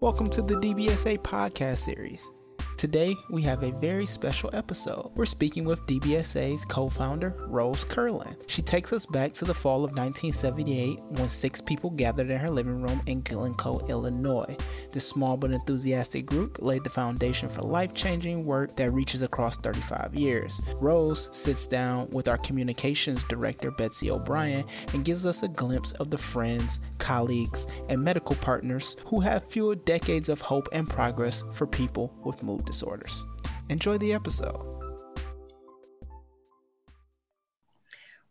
Welcome 0.00 0.30
to 0.30 0.42
the 0.42 0.54
DBSA 0.54 1.18
podcast 1.22 1.78
series. 1.78 2.30
Today, 2.78 3.16
we 3.28 3.42
have 3.42 3.64
a 3.64 3.72
very 3.72 4.06
special 4.06 4.50
episode. 4.52 5.10
We're 5.16 5.24
speaking 5.24 5.64
with 5.64 5.84
DBSA's 5.86 6.64
co 6.64 6.88
founder, 6.88 7.34
Rose 7.48 7.82
Curlin. 7.82 8.36
She 8.46 8.62
takes 8.62 8.92
us 8.92 9.04
back 9.04 9.32
to 9.32 9.44
the 9.44 9.52
fall 9.52 9.78
of 9.78 9.96
1978 9.96 11.00
when 11.08 11.28
six 11.28 11.60
people 11.60 11.90
gathered 11.90 12.30
in 12.30 12.38
her 12.38 12.48
living 12.48 12.80
room 12.80 13.02
in 13.06 13.22
Glencoe, 13.22 13.84
Illinois. 13.88 14.56
This 14.92 15.08
small 15.08 15.36
but 15.36 15.50
enthusiastic 15.50 16.24
group 16.24 16.62
laid 16.62 16.84
the 16.84 16.90
foundation 16.90 17.48
for 17.48 17.62
life 17.62 17.94
changing 17.94 18.44
work 18.44 18.76
that 18.76 18.92
reaches 18.92 19.22
across 19.22 19.58
35 19.58 20.14
years. 20.14 20.60
Rose 20.76 21.36
sits 21.36 21.66
down 21.66 22.08
with 22.10 22.28
our 22.28 22.38
communications 22.38 23.24
director, 23.24 23.72
Betsy 23.72 24.08
O'Brien, 24.08 24.64
and 24.94 25.04
gives 25.04 25.26
us 25.26 25.42
a 25.42 25.48
glimpse 25.48 25.90
of 25.94 26.10
the 26.12 26.18
friends, 26.18 26.88
colleagues, 26.98 27.66
and 27.88 28.00
medical 28.00 28.36
partners 28.36 28.98
who 29.06 29.18
have 29.18 29.42
fueled 29.42 29.84
decades 29.84 30.28
of 30.28 30.40
hope 30.40 30.68
and 30.72 30.88
progress 30.88 31.42
for 31.52 31.66
people 31.66 32.14
with 32.22 32.44
mood 32.44 32.67
disorders. 32.68 33.26
Enjoy 33.70 33.96
the 33.98 34.12
episode. 34.12 34.78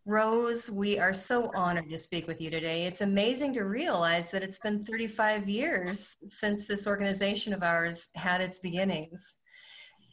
Rose, 0.06 0.70
we 0.70 0.98
are 0.98 1.12
so 1.12 1.50
honored 1.54 1.90
to 1.90 1.98
speak 1.98 2.26
with 2.26 2.40
you 2.40 2.48
today. 2.48 2.86
It's 2.86 3.02
amazing 3.02 3.52
to 3.54 3.64
realize 3.64 4.30
that 4.30 4.42
it's 4.42 4.58
been 4.58 4.82
35 4.82 5.48
years 5.50 6.16
since 6.22 6.66
this 6.66 6.86
organization 6.86 7.52
of 7.52 7.62
ours 7.62 8.08
had 8.14 8.40
its 8.40 8.60
beginnings. 8.60 9.34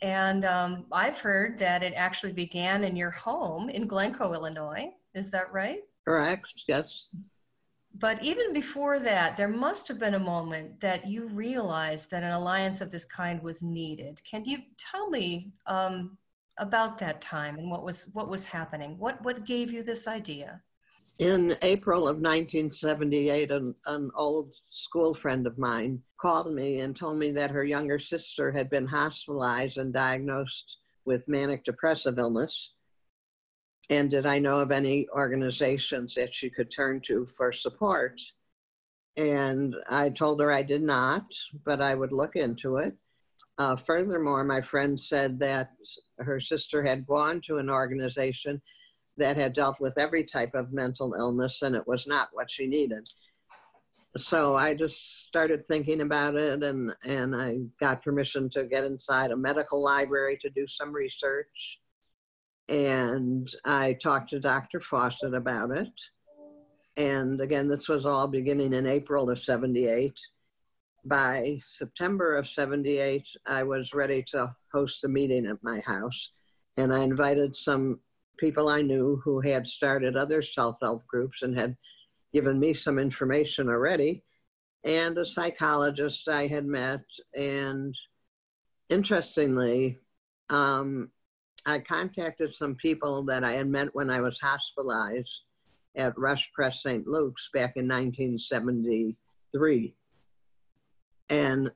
And 0.02 0.44
um, 0.44 0.88
I've 0.92 1.22
heard 1.22 1.58
that 1.60 1.82
it 1.82 1.94
actually 1.96 2.34
began 2.34 2.84
in 2.84 2.98
your 2.98 3.12
home 3.12 3.70
in 3.70 3.88
Glencoe, 3.88 4.34
Illinois. 4.34 4.90
Is 5.14 5.32
that 5.32 5.54
right? 5.54 5.80
Correct, 6.04 6.46
yes. 6.68 7.06
But 7.98 8.22
even 8.22 8.52
before 8.52 9.00
that, 9.00 9.38
there 9.38 9.48
must 9.48 9.88
have 9.88 10.00
been 10.00 10.16
a 10.16 10.20
moment 10.20 10.82
that 10.82 11.06
you 11.06 11.28
realized 11.30 12.12
that 12.12 12.24
an 12.24 12.34
alliance 12.34 12.82
of 12.82 12.92
this 12.92 13.06
kind 13.06 13.42
was 13.42 13.64
needed. 13.64 14.22
Can 14.30 14.44
you 14.44 14.60
tell 14.78 15.10
me 15.10 15.54
um, 15.66 16.18
about 16.58 16.98
that 17.00 17.22
time 17.22 17.58
and 17.58 17.72
what 17.72 17.84
was 17.84 18.10
what 18.14 18.30
was 18.30 18.46
happening? 18.46 18.98
What 18.98 19.24
what 19.24 19.46
gave 19.46 19.72
you 19.72 19.82
this 19.82 20.08
idea? 20.08 20.62
In 21.20 21.56
April 21.62 22.10
of 22.10 22.18
1978, 22.18 23.50
an, 23.52 23.74
an 23.86 24.12
old 24.16 24.52
school 24.70 25.14
friend 25.14 25.48
of 25.48 25.58
mine 25.58 26.02
called 26.20 26.54
me 26.54 26.82
and 26.82 26.94
told 26.94 27.18
me 27.18 27.32
that 27.32 27.52
her 27.52 27.64
younger 27.64 28.00
sister 28.00 28.52
had 28.52 28.70
been 28.70 28.86
hospitalized 28.86 29.78
and 29.78 29.94
diagnosed 29.94 30.78
with 31.06 31.30
manic 31.30 31.64
depressive 31.64 32.20
illness 32.20 32.72
and 33.90 34.10
did 34.10 34.26
I 34.26 34.40
know 34.40 34.60
of 34.60 34.72
any 34.72 35.08
organizations 35.10 36.16
that 36.16 36.34
she 36.34 36.50
could 36.50 36.72
turn 36.72 37.02
to 37.02 37.26
for 37.26 37.52
support? 37.52 38.22
And 39.18 39.76
I 39.90 40.10
told 40.10 40.42
her 40.42 40.52
I 40.52 40.64
did 40.64 40.82
not, 40.82 41.26
but 41.64 41.82
I 41.82 41.96
would 41.96 42.12
look 42.12 42.36
into 42.36 42.78
it. 42.78 42.96
Uh, 43.58 43.76
furthermore, 43.76 44.44
my 44.44 44.62
friend 44.62 45.00
said 45.00 45.40
that 45.40 45.72
her 46.20 46.40
sister 46.40 46.84
had 46.84 47.08
gone 47.08 47.40
to 47.42 47.58
an 47.58 47.70
organization 47.70 48.62
that 49.18 49.38
had 49.38 49.54
dealt 49.54 49.80
with 49.80 49.98
every 49.98 50.24
type 50.24 50.54
of 50.56 50.74
mental 50.74 51.14
illness 51.14 51.62
and 51.62 51.76
it 51.76 51.88
was 51.88 52.06
not 52.06 52.30
what 52.34 52.52
she 52.52 52.68
needed. 52.68 53.08
So 54.18 54.56
I 54.56 54.74
just 54.74 55.28
started 55.28 55.66
thinking 55.68 56.02
about 56.02 56.36
it 56.36 56.64
and, 56.64 56.94
and 57.06 57.36
I 57.36 57.60
got 57.80 58.04
permission 58.04 58.50
to 58.52 58.66
get 58.66 58.84
inside 58.84 59.32
a 59.32 59.38
medical 59.38 59.82
library 59.82 60.38
to 60.42 60.50
do 60.50 60.68
some 60.68 60.92
research 60.92 61.80
and 62.68 63.50
I 63.64 63.94
talked 63.94 64.30
to 64.32 64.40
Dr. 64.40 64.80
Fawcett 64.80 65.34
about 65.34 65.72
it. 65.72 66.02
And 66.98 67.42
again, 67.42 67.68
this 67.68 67.88
was 67.88 68.06
all 68.06 68.28
beginning 68.28 68.74
in 68.74 68.88
April 68.88 69.30
of 69.30 69.40
78. 69.40 70.18
By 71.04 71.60
September 71.68 72.36
of 72.36 72.48
78, 72.48 73.28
I 73.46 73.64
was 73.64 73.94
ready 73.94 74.24
to 74.30 74.56
host 74.74 75.04
a 75.04 75.08
meeting 75.08 75.46
at 75.46 75.62
my 75.62 75.80
house. 75.82 76.32
And 76.78 76.94
I 76.94 77.04
invited 77.04 77.56
some 77.56 78.00
people 78.38 78.70
I 78.70 78.82
knew 78.82 79.22
who 79.24 79.40
had 79.42 79.68
started 79.68 80.18
other 80.18 80.42
self 80.42 80.78
help 80.82 81.06
groups 81.08 81.42
and 81.42 81.58
had 81.58 81.78
given 82.34 82.60
me 82.60 82.74
some 82.74 83.00
information 83.00 83.70
already, 83.70 84.24
and 84.84 85.18
a 85.18 85.26
psychologist 85.26 86.28
I 86.28 86.48
had 86.48 86.66
met. 86.66 87.04
And 87.34 87.96
interestingly, 88.90 90.00
um, 90.50 91.12
I 91.66 91.80
contacted 91.80 92.56
some 92.56 92.76
people 92.76 93.24
that 93.26 93.44
I 93.44 93.54
had 93.54 93.68
met 93.68 93.94
when 93.94 94.10
I 94.10 94.22
was 94.22 94.40
hospitalized 94.40 95.42
at 95.96 96.18
Rush 96.18 96.52
Pres 96.54 96.82
St. 96.82 97.08
Luke's 97.08 97.50
back 97.54 97.74
in 97.76 97.88
1973. 97.88 99.96
And 101.30 101.72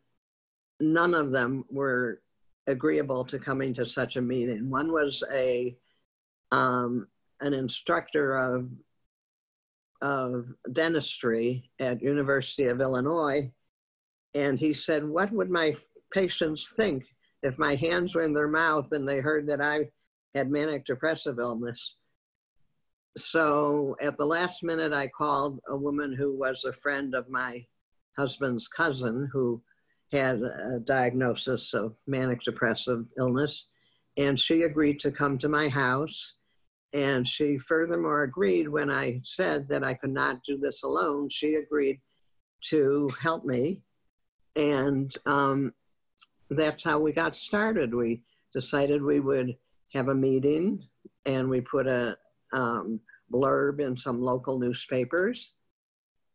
none 0.79 1.13
of 1.13 1.31
them 1.31 1.65
were 1.71 2.21
agreeable 2.67 3.25
to 3.25 3.39
coming 3.39 3.73
to 3.73 3.85
such 3.85 4.15
a 4.15 4.21
meeting. 4.21 4.69
One 4.69 4.91
was 4.91 5.23
a 5.33 5.75
um, 6.51 7.07
an 7.41 7.53
instructor 7.53 8.37
of 8.37 8.69
of 10.01 10.45
dentistry 10.71 11.69
at 11.79 12.01
University 12.01 12.65
of 12.65 12.79
Illinois, 12.79 13.51
and 14.35 14.59
he 14.59 14.73
said, 14.73 15.03
"What 15.03 15.31
would 15.31 15.49
my 15.49 15.75
patients 16.13 16.69
think 16.75 17.05
if 17.43 17.57
my 17.57 17.75
hands 17.75 18.15
were 18.15 18.23
in 18.23 18.33
their 18.33 18.47
mouth 18.47 18.91
and 18.91 19.07
they 19.07 19.19
heard 19.19 19.47
that 19.47 19.61
I 19.61 19.89
had 20.35 20.51
manic 20.51 20.85
depressive 20.85 21.39
illness. 21.39 21.95
So 23.17 23.95
at 24.01 24.17
the 24.17 24.25
last 24.25 24.63
minute, 24.63 24.93
I 24.93 25.07
called 25.07 25.59
a 25.67 25.75
woman 25.75 26.13
who 26.13 26.37
was 26.37 26.63
a 26.63 26.73
friend 26.73 27.15
of 27.15 27.29
my 27.29 27.65
husband's 28.17 28.67
cousin 28.67 29.29
who 29.31 29.61
had 30.11 30.41
a 30.41 30.79
diagnosis 30.79 31.73
of 31.73 31.95
manic 32.07 32.41
depressive 32.41 33.05
illness. 33.17 33.67
And 34.17 34.39
she 34.39 34.63
agreed 34.63 34.99
to 35.01 35.11
come 35.11 35.37
to 35.39 35.49
my 35.49 35.69
house. 35.69 36.35
And 36.93 37.27
she 37.27 37.57
furthermore 37.57 38.23
agreed 38.23 38.67
when 38.67 38.89
I 38.89 39.21
said 39.23 39.69
that 39.69 39.83
I 39.83 39.93
could 39.93 40.11
not 40.11 40.43
do 40.43 40.57
this 40.57 40.83
alone, 40.83 41.29
she 41.29 41.55
agreed 41.55 42.01
to 42.69 43.09
help 43.21 43.45
me. 43.45 43.81
And 44.55 45.15
um, 45.25 45.73
that's 46.49 46.83
how 46.83 46.99
we 46.99 47.11
got 47.11 47.35
started. 47.35 47.93
We 47.93 48.23
decided 48.53 49.01
we 49.01 49.19
would 49.19 49.55
have 49.93 50.07
a 50.07 50.15
meeting 50.15 50.83
and 51.25 51.49
we 51.49 51.61
put 51.61 51.87
a 51.87 52.17
um, 52.53 52.99
blurb 53.31 53.79
in 53.79 53.95
some 53.95 54.21
local 54.21 54.59
newspapers 54.59 55.53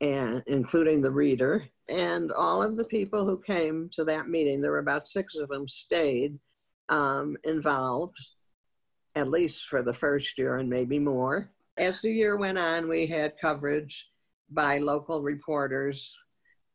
and 0.01 0.43
including 0.47 1.01
the 1.01 1.11
reader 1.11 1.65
and 1.89 2.33
all 2.33 2.63
of 2.63 2.77
the 2.77 2.85
people 2.85 3.25
who 3.25 3.41
came 3.41 3.89
to 3.93 4.05
that 4.05 4.29
meeting 4.29 4.61
there 4.61 4.73
were 4.73 4.79
about 4.79 5.09
six 5.09 5.37
of 5.37 5.49
them 5.49 5.69
stayed 5.69 6.39
um, 6.89 7.37
involved 7.45 8.17
at 9.17 9.29
least 9.29 9.67
for 9.67 9.83
the 9.83 9.93
first 9.93 10.37
year 10.39 10.59
and 10.59 10.69
maybe 10.69 10.99
more 10.99 11.51
as 11.77 12.03
the 12.03 12.11
year 12.11 12.37
went 12.37 12.59
on 12.59 12.89
we 12.89 13.07
had 13.07 13.39
coverage 13.41 14.09
by 14.51 14.79
local 14.79 15.23
reporters 15.23 16.17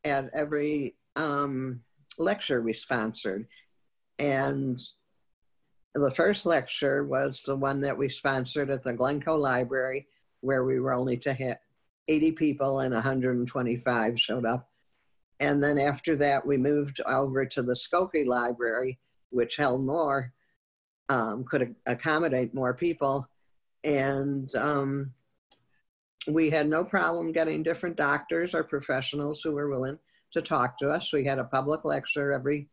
at 0.03 0.29
every 0.33 0.95
um, 1.15 1.81
lecture 2.19 2.61
we 2.61 2.73
sponsored. 2.73 3.47
And 4.19 4.79
the 5.95 6.11
first 6.11 6.45
lecture 6.45 7.03
was 7.03 7.41
the 7.41 7.55
one 7.55 7.81
that 7.81 7.97
we 7.97 8.09
sponsored 8.09 8.69
at 8.69 8.83
the 8.83 8.93
Glencoe 8.93 9.37
Library, 9.37 10.07
where 10.41 10.63
we 10.63 10.79
were 10.79 10.93
only 10.93 11.17
to 11.17 11.33
have 11.33 11.57
80 12.07 12.33
people 12.33 12.79
and 12.79 12.93
125 12.93 14.19
showed 14.19 14.45
up. 14.45 14.69
And 15.39 15.63
then 15.63 15.79
after 15.79 16.15
that, 16.17 16.45
we 16.45 16.57
moved 16.57 16.99
over 17.05 17.45
to 17.45 17.61
the 17.61 17.73
Skokie 17.73 18.27
Library, 18.27 18.99
which 19.29 19.55
held 19.55 19.85
more, 19.85 20.33
um, 21.07 21.45
could 21.45 21.75
accommodate 21.85 22.53
more 22.53 22.73
people. 22.73 23.27
And 23.83 24.53
um, 24.55 25.13
we 26.27 26.49
had 26.49 26.67
no 26.67 26.83
problem 26.83 27.31
getting 27.31 27.63
different 27.63 27.95
doctors 27.95 28.53
or 28.53 28.63
professionals 28.63 29.41
who 29.41 29.53
were 29.53 29.69
willing 29.69 29.97
to 30.33 30.41
talk 30.41 30.77
to 30.77 30.89
us. 30.89 31.11
We 31.11 31.25
had 31.25 31.39
a 31.39 31.43
public 31.43 31.85
lecture 31.85 32.31
every 32.31 32.69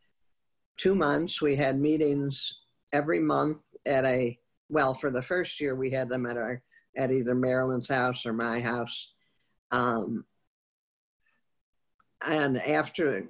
two 0.77 0.95
months. 0.95 1.41
We 1.41 1.57
had 1.57 1.81
meetings 1.81 2.59
every 2.93 3.21
month 3.21 3.75
at 3.87 4.05
a, 4.05 4.39
well, 4.69 4.95
for 4.95 5.11
the 5.11 5.23
first 5.23 5.61
year, 5.61 5.75
we 5.75 5.91
had 5.91 6.09
them 6.09 6.27
at 6.27 6.37
our, 6.37 6.63
at 6.97 7.11
either 7.11 7.35
Marilyn's 7.35 7.89
house 7.89 8.27
or 8.27 8.33
my 8.33 8.61
house. 8.61 9.13
Um, 9.71 10.25
and 12.27 12.59
after, 12.59 13.29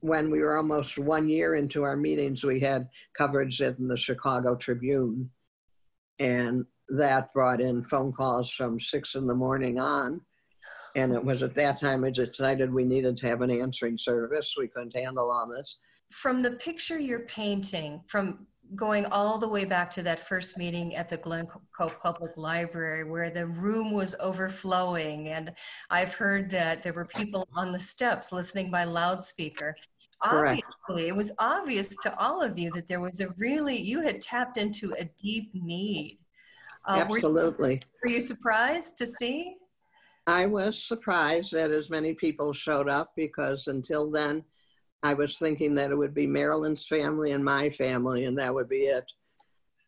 when 0.00 0.30
we 0.30 0.40
were 0.40 0.56
almost 0.56 0.98
one 0.98 1.28
year 1.28 1.54
into 1.54 1.82
our 1.82 1.96
meetings, 1.96 2.44
we 2.44 2.60
had 2.60 2.88
coverage 3.16 3.60
in 3.60 3.88
the 3.88 3.96
Chicago 3.96 4.54
Tribune. 4.54 5.30
And 6.18 6.66
that 6.88 7.32
brought 7.32 7.60
in 7.60 7.82
phone 7.82 8.12
calls 8.12 8.50
from 8.50 8.78
six 8.78 9.14
in 9.14 9.26
the 9.26 9.34
morning 9.34 9.78
on 9.78 10.20
and 10.96 11.12
it 11.12 11.22
was 11.22 11.42
at 11.42 11.54
that 11.54 11.78
time 11.78 12.04
I 12.04 12.10
decided 12.10 12.72
we 12.72 12.84
needed 12.84 13.16
to 13.18 13.28
have 13.28 13.42
an 13.42 13.50
answering 13.50 13.98
service. 13.98 14.54
We 14.58 14.68
couldn't 14.68 14.96
handle 14.96 15.30
all 15.30 15.46
this. 15.46 15.76
From 16.10 16.42
the 16.42 16.52
picture 16.52 16.98
you're 16.98 17.20
painting, 17.20 18.00
from 18.06 18.46
going 18.74 19.06
all 19.06 19.38
the 19.38 19.48
way 19.48 19.64
back 19.64 19.90
to 19.92 20.02
that 20.02 20.18
first 20.18 20.58
meeting 20.58 20.96
at 20.96 21.08
the 21.08 21.18
Glencoe 21.18 21.60
Public 22.02 22.32
Library 22.36 23.04
where 23.04 23.30
the 23.30 23.46
room 23.46 23.92
was 23.92 24.16
overflowing 24.20 25.28
and 25.28 25.52
I've 25.88 26.14
heard 26.14 26.50
that 26.50 26.82
there 26.82 26.92
were 26.92 27.04
people 27.04 27.46
on 27.54 27.70
the 27.70 27.78
steps 27.78 28.32
listening 28.32 28.72
by 28.72 28.82
loudspeaker. 28.82 29.76
Correct. 30.20 30.62
obviously 30.88 31.08
it 31.08 31.14
was 31.14 31.30
obvious 31.38 31.94
to 31.98 32.18
all 32.18 32.42
of 32.42 32.58
you 32.58 32.72
that 32.72 32.88
there 32.88 33.00
was 33.00 33.20
a 33.20 33.28
really 33.36 33.76
you 33.76 34.00
had 34.00 34.22
tapped 34.22 34.56
into 34.56 34.94
a 34.98 35.04
deep 35.22 35.50
need 35.52 36.18
uh, 36.88 36.96
absolutely 37.00 37.68
were 37.68 37.72
you, 37.72 37.80
were 38.02 38.10
you 38.12 38.20
surprised 38.22 38.96
to 38.96 39.06
see 39.06 39.58
i 40.26 40.46
was 40.46 40.82
surprised 40.82 41.52
that 41.52 41.70
as 41.70 41.90
many 41.90 42.14
people 42.14 42.52
showed 42.52 42.88
up 42.88 43.12
because 43.16 43.66
until 43.68 44.10
then 44.10 44.42
i 45.02 45.14
was 45.14 45.38
thinking 45.38 45.74
that 45.74 45.90
it 45.90 45.96
would 45.96 46.14
be 46.14 46.26
marilyn's 46.26 46.86
family 46.86 47.32
and 47.32 47.44
my 47.44 47.70
family 47.70 48.24
and 48.24 48.38
that 48.38 48.54
would 48.54 48.68
be 48.68 48.82
it 48.82 49.10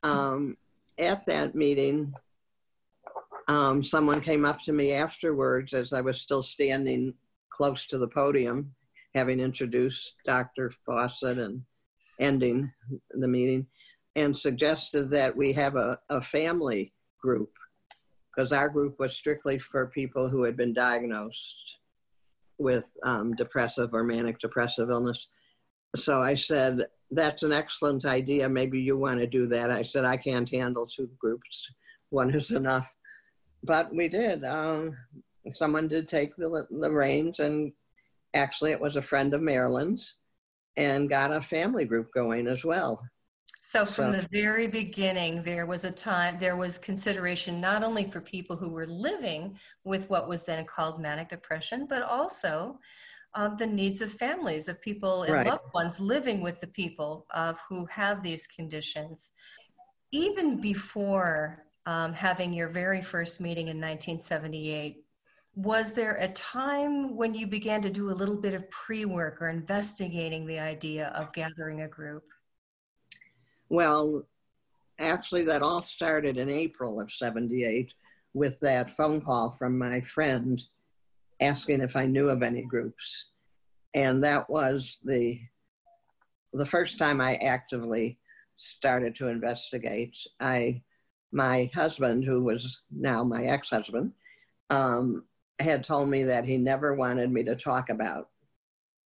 um, 0.04 0.56
at 0.98 1.26
that 1.26 1.54
meeting 1.54 2.12
um, 3.48 3.82
someone 3.82 4.20
came 4.20 4.44
up 4.44 4.60
to 4.60 4.72
me 4.72 4.92
afterwards 4.92 5.74
as 5.74 5.92
i 5.92 6.00
was 6.00 6.20
still 6.20 6.42
standing 6.42 7.14
close 7.50 7.86
to 7.86 7.98
the 7.98 8.08
podium 8.08 8.74
having 9.14 9.40
introduced 9.40 10.14
Dr. 10.24 10.72
Fawcett 10.84 11.38
and 11.38 11.62
ending 12.20 12.70
the 13.10 13.28
meeting, 13.28 13.66
and 14.16 14.36
suggested 14.36 15.10
that 15.10 15.36
we 15.36 15.52
have 15.52 15.76
a, 15.76 15.98
a 16.08 16.20
family 16.20 16.92
group 17.20 17.50
because 18.38 18.52
our 18.52 18.68
group 18.68 19.00
was 19.00 19.16
strictly 19.16 19.58
for 19.58 19.88
people 19.88 20.28
who 20.28 20.44
had 20.44 20.56
been 20.56 20.72
diagnosed 20.72 21.78
with 22.56 22.88
um, 23.02 23.34
depressive 23.34 23.92
or 23.92 24.04
manic 24.04 24.38
depressive 24.38 24.90
illness. 24.90 25.26
So 25.96 26.22
I 26.22 26.34
said, 26.34 26.86
That's 27.10 27.42
an 27.42 27.52
excellent 27.52 28.04
idea. 28.04 28.48
Maybe 28.48 28.78
you 28.78 28.96
want 28.96 29.18
to 29.18 29.26
do 29.26 29.48
that. 29.48 29.72
I 29.72 29.82
said, 29.82 30.04
I 30.04 30.16
can't 30.16 30.48
handle 30.48 30.86
two 30.86 31.10
groups, 31.18 31.68
one 32.10 32.32
is 32.32 32.52
enough. 32.52 32.94
But 33.64 33.92
we 33.92 34.06
did. 34.06 34.44
Um, 34.44 34.96
someone 35.48 35.88
did 35.88 36.06
take 36.06 36.36
the, 36.36 36.64
the 36.70 36.92
reins 36.92 37.40
and 37.40 37.72
actually 38.34 38.70
it 38.70 38.80
was 38.80 38.94
a 38.94 39.02
friend 39.02 39.34
of 39.34 39.42
Marilyn's 39.42 40.14
and 40.76 41.10
got 41.10 41.32
a 41.32 41.42
family 41.42 41.86
group 41.86 42.12
going 42.14 42.46
as 42.46 42.64
well. 42.64 43.02
So 43.68 43.84
from 43.84 44.14
so. 44.14 44.20
the 44.20 44.28
very 44.32 44.66
beginning, 44.66 45.42
there 45.42 45.66
was 45.66 45.84
a 45.84 45.90
time, 45.90 46.38
there 46.38 46.56
was 46.56 46.78
consideration 46.78 47.60
not 47.60 47.84
only 47.84 48.10
for 48.10 48.18
people 48.18 48.56
who 48.56 48.70
were 48.70 48.86
living 48.86 49.58
with 49.84 50.08
what 50.08 50.26
was 50.26 50.46
then 50.46 50.64
called 50.64 51.02
manic 51.02 51.28
depression, 51.28 51.86
but 51.86 52.00
also 52.00 52.78
uh, 53.34 53.54
the 53.56 53.66
needs 53.66 54.00
of 54.00 54.10
families, 54.10 54.68
of 54.68 54.80
people 54.80 55.24
and 55.24 55.34
right. 55.34 55.46
loved 55.46 55.70
ones 55.74 56.00
living 56.00 56.40
with 56.40 56.58
the 56.60 56.66
people 56.66 57.26
uh, 57.34 57.52
who 57.68 57.84
have 57.90 58.22
these 58.22 58.46
conditions. 58.46 59.32
Even 60.12 60.62
before 60.62 61.66
um, 61.84 62.14
having 62.14 62.54
your 62.54 62.70
very 62.70 63.02
first 63.02 63.38
meeting 63.38 63.66
in 63.68 63.76
1978, 63.76 65.04
was 65.56 65.92
there 65.92 66.14
a 66.14 66.28
time 66.28 67.18
when 67.18 67.34
you 67.34 67.46
began 67.46 67.82
to 67.82 67.90
do 67.90 68.08
a 68.08 68.16
little 68.16 68.40
bit 68.40 68.54
of 68.54 68.70
pre 68.70 69.04
work 69.04 69.42
or 69.42 69.50
investigating 69.50 70.46
the 70.46 70.58
idea 70.58 71.08
of 71.08 71.34
gathering 71.34 71.82
a 71.82 71.88
group? 71.88 72.24
Well, 73.68 74.26
actually, 74.98 75.44
that 75.44 75.62
all 75.62 75.82
started 75.82 76.36
in 76.38 76.48
April 76.48 77.00
of 77.00 77.12
78 77.12 77.94
with 78.34 78.58
that 78.60 78.90
phone 78.90 79.20
call 79.20 79.50
from 79.50 79.78
my 79.78 80.00
friend 80.00 80.62
asking 81.40 81.80
if 81.80 81.96
I 81.96 82.06
knew 82.06 82.28
of 82.28 82.42
any 82.42 82.62
groups. 82.62 83.26
And 83.94 84.22
that 84.24 84.48
was 84.50 84.98
the 85.04 85.40
the 86.54 86.66
first 86.66 86.98
time 86.98 87.20
I 87.20 87.36
actively 87.36 88.18
started 88.56 89.14
to 89.16 89.28
investigate. 89.28 90.18
I 90.40 90.82
my 91.30 91.70
husband, 91.74 92.24
who 92.24 92.42
was 92.42 92.80
now 92.90 93.22
my 93.22 93.44
ex-husband, 93.44 94.12
um, 94.70 95.24
had 95.58 95.84
told 95.84 96.08
me 96.08 96.24
that 96.24 96.44
he 96.44 96.56
never 96.56 96.94
wanted 96.94 97.30
me 97.30 97.42
to 97.44 97.54
talk 97.54 97.90
about 97.90 98.28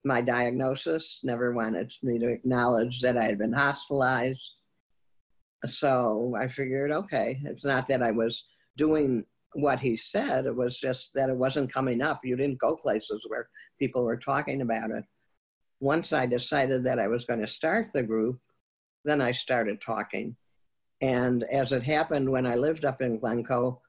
my 0.05 0.21
diagnosis, 0.21 1.21
never 1.23 1.53
wanted 1.53 1.93
me 2.03 2.19
to 2.19 2.29
acknowledge 2.29 3.01
that 3.01 3.17
I 3.17 3.25
had 3.25 3.39
been 3.39 3.53
hospitalized. 3.53 4.53
So 5.65 6.35
I 6.39 6.49
figured, 6.49 6.91
okay, 6.91 7.41
it's 7.45 7.65
not 7.65 7.87
that 7.89 8.03
I 8.03 8.11
was 8.11 8.45
doing 8.77 9.25
what 9.55 9.81
he 9.81 9.97
said, 9.97 10.47
it 10.47 10.57
was 10.57 10.79
just 10.79 11.13
that 11.15 11.29
it 11.29 11.37
wasn't 11.37 11.73
coming 11.73 12.01
up. 12.01 12.21
You 12.25 12.37
didn't 12.37 12.59
go 12.59 12.75
places 12.75 13.25
where 13.29 13.49
people 13.79 14.05
were 14.05 14.17
talking 14.17 14.63
about 14.63 14.91
it. 14.91 15.05
Once 15.81 16.13
I 16.13 16.27
decided 16.27 16.85
that 16.85 16.99
I 16.99 17.09
was 17.09 17.25
going 17.25 17.41
to 17.41 17.47
start 17.47 17.87
the 17.93 18.03
group, 18.03 18.41
then 19.05 19.21
I 19.21 19.33
started 19.33 19.81
talking. 19.81 20.37
And 21.01 21.45
as 21.53 21.73
it 21.73 21.83
happened 21.83 22.31
when 22.31 22.47
I 22.47 22.55
lived 22.55 22.85
up 22.85 23.03
in 23.03 23.19
Glencoe, 23.19 23.81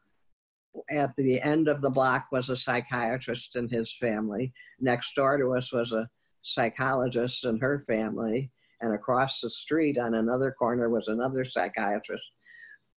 at 0.90 1.16
the 1.18 1.42
end 1.42 1.68
of 1.68 1.82
the 1.82 1.90
block 1.90 2.28
was 2.32 2.50
a 2.50 2.56
psychiatrist 2.56 3.56
and 3.56 3.70
his 3.70 3.94
family. 3.94 4.54
Next 4.80 5.16
door 5.16 5.38
to 5.38 5.56
us 5.56 5.72
was 5.72 5.94
a 5.94 6.10
psychologist 6.42 7.46
and 7.46 7.62
her 7.62 7.80
family. 7.80 8.52
And 8.82 8.94
across 8.94 9.40
the 9.40 9.50
street 9.50 9.98
on 9.98 10.14
another 10.14 10.52
corner 10.52 10.90
was 10.90 11.08
another 11.08 11.46
psychiatrist. 11.46 12.24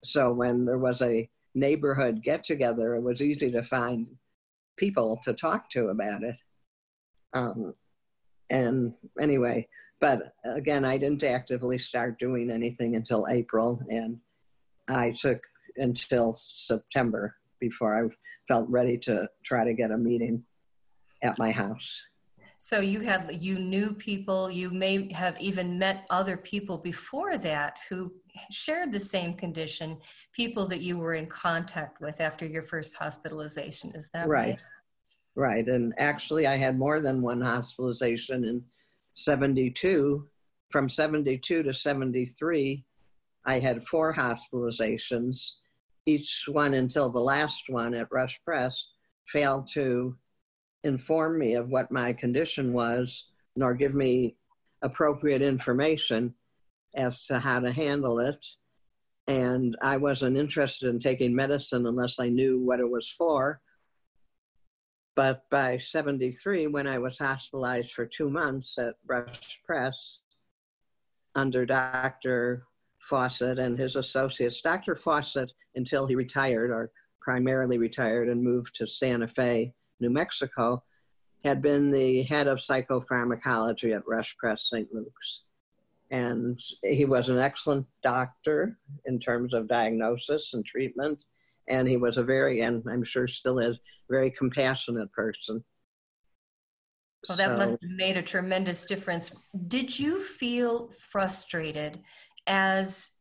So 0.04 0.32
when 0.32 0.64
there 0.64 0.78
was 0.78 1.02
a 1.02 1.28
neighborhood 1.54 2.22
get 2.22 2.44
together, 2.44 2.94
it 2.94 3.02
was 3.02 3.22
easy 3.22 3.50
to 3.50 3.62
find 3.62 4.06
people 4.76 5.18
to 5.24 5.32
talk 5.32 5.70
to 5.70 5.88
about 5.88 6.22
it. 6.22 6.36
Um, 7.34 7.74
and 8.50 8.94
anyway, 9.20 9.68
but 10.00 10.34
again, 10.44 10.84
I 10.84 10.98
didn't 10.98 11.24
actively 11.24 11.78
start 11.78 12.18
doing 12.18 12.50
anything 12.50 12.96
until 12.96 13.26
April, 13.30 13.80
and 13.88 14.18
I 14.88 15.12
took 15.12 15.40
until 15.76 16.32
September 16.32 17.34
before 17.60 17.96
I 17.96 18.08
felt 18.48 18.68
ready 18.68 18.96
to 18.98 19.28
try 19.44 19.64
to 19.64 19.74
get 19.74 19.90
a 19.90 19.98
meeting 19.98 20.44
at 21.22 21.38
my 21.38 21.50
house. 21.50 22.04
So 22.58 22.80
you 22.80 23.00
had 23.00 23.42
you 23.42 23.58
knew 23.58 23.92
people, 23.92 24.50
you 24.50 24.70
may 24.70 25.12
have 25.12 25.38
even 25.40 25.78
met 25.78 26.06
other 26.08 26.36
people 26.36 26.78
before 26.78 27.36
that 27.38 27.78
who 27.88 28.12
shared 28.50 28.92
the 28.92 29.00
same 29.00 29.34
condition, 29.34 29.98
people 30.32 30.66
that 30.68 30.80
you 30.80 30.98
were 30.98 31.14
in 31.14 31.26
contact 31.26 32.00
with 32.00 32.20
after 32.20 32.46
your 32.46 32.62
first 32.62 32.96
hospitalization. 32.96 33.92
Is 33.94 34.10
that 34.12 34.26
right? 34.26 34.58
Right. 35.36 35.66
right. 35.66 35.68
And 35.68 35.92
actually 35.98 36.46
I 36.46 36.56
had 36.56 36.78
more 36.78 37.00
than 37.00 37.20
one 37.20 37.42
hospitalization 37.42 38.44
in 38.44 38.64
72. 39.14 40.26
From 40.70 40.88
72 40.88 41.62
to 41.62 41.72
73, 41.72 42.84
I 43.44 43.58
had 43.60 43.82
four 43.86 44.12
hospitalizations 44.12 45.52
each 46.06 46.44
one 46.48 46.74
until 46.74 47.10
the 47.10 47.20
last 47.20 47.64
one 47.68 47.92
at 47.94 48.08
Rush 48.10 48.40
Pres 48.44 48.88
failed 49.26 49.68
to 49.72 50.16
inform 50.84 51.38
me 51.38 51.54
of 51.54 51.68
what 51.68 51.90
my 51.90 52.12
condition 52.12 52.72
was, 52.72 53.24
nor 53.56 53.74
give 53.74 53.94
me 53.94 54.36
appropriate 54.82 55.42
information 55.42 56.34
as 56.94 57.26
to 57.26 57.40
how 57.40 57.60
to 57.60 57.72
handle 57.72 58.20
it. 58.20 58.44
And 59.26 59.76
I 59.82 59.96
wasn't 59.96 60.36
interested 60.36 60.88
in 60.88 61.00
taking 61.00 61.34
medicine 61.34 61.86
unless 61.86 62.20
I 62.20 62.28
knew 62.28 62.60
what 62.60 62.78
it 62.78 62.88
was 62.88 63.08
for. 63.08 63.60
But 65.16 65.48
by 65.50 65.78
73, 65.78 66.68
when 66.68 66.86
I 66.86 66.98
was 66.98 67.18
hospitalized 67.18 67.92
for 67.92 68.06
two 68.06 68.30
months 68.30 68.78
at 68.78 68.94
Rush 69.06 69.60
Pres 69.64 70.20
under 71.34 71.66
Dr. 71.66 72.64
Fawcett 73.06 73.58
and 73.58 73.78
his 73.78 73.96
associates. 73.96 74.60
Dr. 74.60 74.96
Fawcett, 74.96 75.50
until 75.74 76.06
he 76.06 76.14
retired 76.14 76.70
or 76.70 76.90
primarily 77.20 77.78
retired 77.78 78.28
and 78.28 78.42
moved 78.42 78.74
to 78.76 78.86
Santa 78.86 79.28
Fe, 79.28 79.72
New 80.00 80.10
Mexico, 80.10 80.82
had 81.44 81.62
been 81.62 81.90
the 81.90 82.22
head 82.22 82.46
of 82.46 82.58
psychopharmacology 82.58 83.94
at 83.94 84.06
Rush 84.06 84.36
Pres 84.36 84.68
St. 84.68 84.88
Luke's. 84.92 85.42
And 86.10 86.60
he 86.84 87.04
was 87.04 87.28
an 87.28 87.38
excellent 87.38 87.86
doctor 88.02 88.78
in 89.06 89.18
terms 89.18 89.54
of 89.54 89.68
diagnosis 89.68 90.54
and 90.54 90.64
treatment. 90.64 91.24
And 91.68 91.88
he 91.88 91.96
was 91.96 92.16
a 92.16 92.22
very, 92.22 92.60
and 92.60 92.84
I'm 92.88 93.02
sure 93.02 93.26
still 93.26 93.58
is, 93.58 93.78
very 94.08 94.30
compassionate 94.30 95.12
person. 95.12 95.64
Well, 97.28 97.38
that 97.38 97.48
so, 97.48 97.56
must 97.56 97.82
have 97.82 97.90
made 97.90 98.16
a 98.16 98.22
tremendous 98.22 98.86
difference. 98.86 99.34
Did 99.66 99.98
you 99.98 100.20
feel 100.20 100.90
frustrated 101.10 102.00
as 102.46 103.16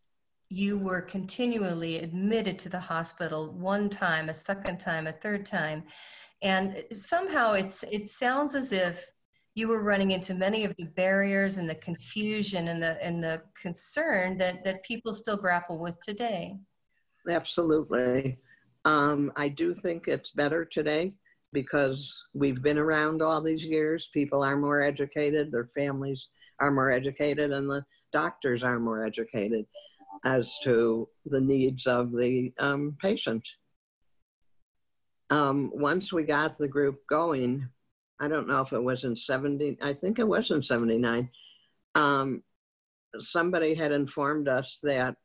you 0.50 0.78
were 0.78 1.02
continually 1.02 2.00
admitted 2.00 2.60
to 2.60 2.70
the 2.70 2.80
hospital 2.80 3.52
one 3.54 3.90
time, 3.90 4.30
a 4.30 4.34
second 4.34 4.80
time, 4.80 5.08
a 5.08 5.12
third 5.12 5.46
time. 5.46 5.84
And 6.42 6.84
somehow 6.92 7.54
it's 7.54 7.84
it 7.84 8.08
sounds 8.08 8.56
as 8.56 8.72
if 8.72 9.06
you 9.56 9.70
were 9.70 9.82
running 9.82 10.12
into 10.12 10.34
many 10.34 10.66
of 10.66 10.76
the 10.78 10.86
barriers 10.86 11.58
and 11.58 11.70
the 11.70 11.76
confusion 11.76 12.68
and 12.68 12.84
the 12.84 13.04
and 13.04 13.24
the 13.24 13.42
concern 13.60 14.38
that 14.38 14.64
that 14.64 14.84
people 14.84 15.14
still 15.14 15.38
grapple 15.38 15.80
with 15.80 15.96
today. 16.02 16.58
Absolutely. 17.28 18.38
Um, 18.84 19.32
I 19.36 19.48
do 19.48 19.74
think 19.74 20.08
it's 20.08 20.30
better 20.32 20.64
today 20.64 21.14
because 21.54 22.22
we've 22.34 22.62
been 22.62 22.78
around 22.78 23.24
all 23.24 23.42
these 23.42 23.66
years. 23.66 24.10
People 24.14 24.44
are 24.44 24.58
more 24.58 24.82
educated, 24.82 25.52
their 25.52 25.68
families 25.68 26.30
are 26.60 26.70
more 26.70 26.92
educated, 26.92 27.52
and 27.52 27.68
the 27.68 27.84
doctors 28.12 28.64
are 28.64 28.80
more 28.80 29.06
educated 29.06 29.66
as 30.24 30.58
to 30.64 31.08
the 31.26 31.42
needs 31.42 31.88
of 31.88 32.12
the 32.12 32.54
um, 32.60 32.98
patient. 33.02 33.48
Um, 35.30 35.72
once 35.74 36.14
we 36.14 36.24
got 36.24 36.58
the 36.58 36.68
group 36.68 36.98
going, 37.10 37.68
I 38.20 38.28
don't 38.28 38.48
know 38.48 38.62
if 38.62 38.74
it 38.74 38.84
was 38.84 39.04
in 39.04 39.16
70, 39.16 39.78
I 39.82 39.94
think 39.94 40.20
it 40.20 40.28
was 40.28 40.52
in 40.52 40.62
79. 40.62 41.30
Um, 41.96 42.44
somebody 43.20 43.74
had 43.74 43.92
informed 43.92 44.48
us 44.48 44.80
that 44.84 45.16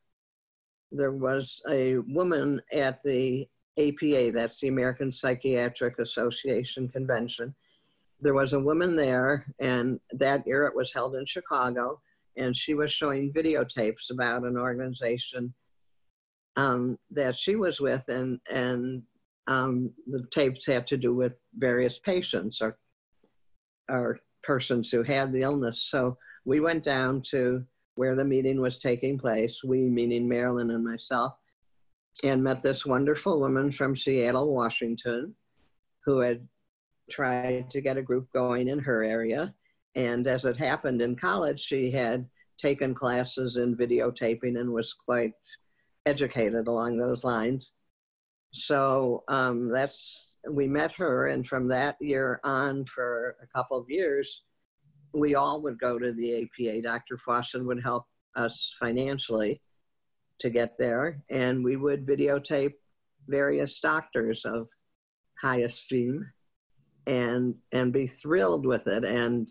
there 0.93 1.13
was 1.13 1.63
a 1.71 1.99
woman 1.99 2.61
at 2.73 3.03
the 3.03 3.47
APA, 3.79 4.33
that's 4.33 4.61
the 4.61 4.69
American 4.69 5.13
Psychiatric 5.13 5.99
Association 5.99 6.89
Convention. 6.89 7.55
There 8.21 8.35
was 8.35 8.53
a 8.53 8.61
woman 8.61 8.97
there, 8.97 9.47
and 9.61 10.01
that 10.13 10.47
year 10.47 10.67
it 10.67 10.75
was 10.75 10.93
held 10.93 11.15
in 11.15 11.25
Chicago, 11.25 12.01
and 12.41 12.57
she 12.57 12.75
was 12.75 12.91
showing 12.91 13.33
videotapes 13.33 14.11
about 14.11 14.45
an 14.45 14.57
organization 14.57 15.55
um, 16.57 16.99
that 17.11 17.39
she 17.39 17.55
was 17.57 17.81
with, 17.81 18.09
and 18.09 18.41
and 18.51 19.03
um, 19.47 19.93
the 20.07 20.27
tapes 20.31 20.67
had 20.67 20.87
to 20.89 20.97
do 20.97 21.15
with 21.15 21.41
various 21.57 21.99
patients 21.99 22.61
or 22.61 22.79
or 23.89 24.19
persons 24.43 24.91
who 24.91 25.03
had 25.03 25.33
the 25.33 25.43
illness. 25.43 25.83
So 25.83 26.17
we 26.45 26.61
went 26.61 26.85
down 26.85 27.23
to 27.31 27.65
where 27.97 28.15
the 28.15 28.25
meeting 28.25 28.61
was 28.61 28.79
taking 28.79 29.19
place. 29.19 29.63
We, 29.63 29.83
meaning 29.83 30.29
Marilyn 30.29 30.71
and 30.71 30.85
myself, 30.85 31.35
and 32.25 32.43
met 32.43 32.63
this 32.63 32.87
wonderful 32.87 33.41
woman 33.41 33.71
from 33.71 33.97
Seattle, 33.97 34.55
Washington, 34.55 35.35
who 36.05 36.21
had 36.21 36.47
tried 37.11 37.69
to 37.71 37.81
get 37.81 37.99
a 37.99 38.03
group 38.03 38.33
going 38.33 38.69
in 38.69 38.79
her 38.79 39.03
area. 39.03 39.55
And 39.95 40.27
as 40.27 40.45
it 40.45 40.57
happened 40.57 41.03
in 41.03 41.17
college, 41.17 41.61
she 41.61 41.91
had 41.91 42.29
taken 42.59 42.95
classes 42.95 43.57
in 43.57 43.77
videotaping 43.77 44.59
and 44.59 44.73
was 44.73 44.93
quite 44.93 45.33
educated 46.07 46.69
along 46.69 46.97
those 46.97 47.25
lines. 47.25 47.73
So 48.53 49.25
um, 49.29 49.71
that's 49.71 50.39
we 50.51 50.67
met 50.67 50.93
her, 50.93 51.29
and 51.29 51.47
from 51.47 51.69
that 51.69 51.97
year 52.01 52.41
on, 52.45 52.85
for 52.87 53.37
a 53.43 53.47
couple 53.57 53.77
of 53.77 53.89
years, 53.89 54.43
we 55.13 55.35
all 55.35 55.61
would 55.63 55.79
go 55.79 55.99
to 55.99 56.13
the 56.13 56.43
APA. 56.43 56.83
Dr. 56.83 57.19
Fawcett 57.19 57.65
would 57.65 57.83
help 57.83 58.07
us 58.37 58.75
financially 58.81 59.61
to 60.41 60.51
get 60.51 60.79
there, 60.79 61.23
and 61.31 61.63
we 61.63 61.77
would 61.77 62.07
videotape 62.07 62.75
various 63.29 63.79
doctors 63.79 64.45
of 64.45 64.69
high 65.41 65.59
esteem 65.59 66.27
and 67.07 67.55
and 67.73 67.93
be 67.93 68.07
thrilled 68.07 68.67
with 68.67 68.87
it. 68.87 69.05
And 69.05 69.49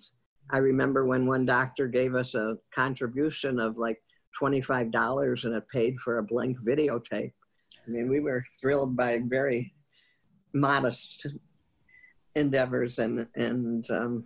I 0.51 0.57
remember 0.57 1.05
when 1.05 1.27
one 1.27 1.45
doctor 1.45 1.87
gave 1.87 2.15
us 2.15 2.33
a 2.33 2.57
contribution 2.73 3.59
of 3.59 3.77
like 3.77 4.01
$25 4.39 5.45
and 5.45 5.55
it 5.55 5.63
paid 5.71 5.99
for 5.99 6.17
a 6.17 6.23
blank 6.23 6.57
videotape. 6.59 7.33
I 7.87 7.89
mean, 7.89 8.09
we 8.09 8.19
were 8.19 8.43
thrilled 8.59 8.95
by 8.95 9.21
very 9.23 9.73
modest 10.53 11.27
endeavors 12.35 12.99
and, 12.99 13.27
and 13.35 13.89
um, 13.91 14.25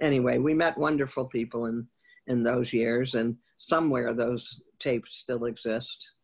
anyway, 0.00 0.38
we 0.38 0.54
met 0.54 0.78
wonderful 0.78 1.26
people 1.26 1.66
in, 1.66 1.86
in 2.26 2.42
those 2.42 2.72
years 2.72 3.14
and 3.14 3.36
somewhere 3.58 4.14
those 4.14 4.62
tapes 4.78 5.16
still 5.16 5.44
exist. 5.44 6.12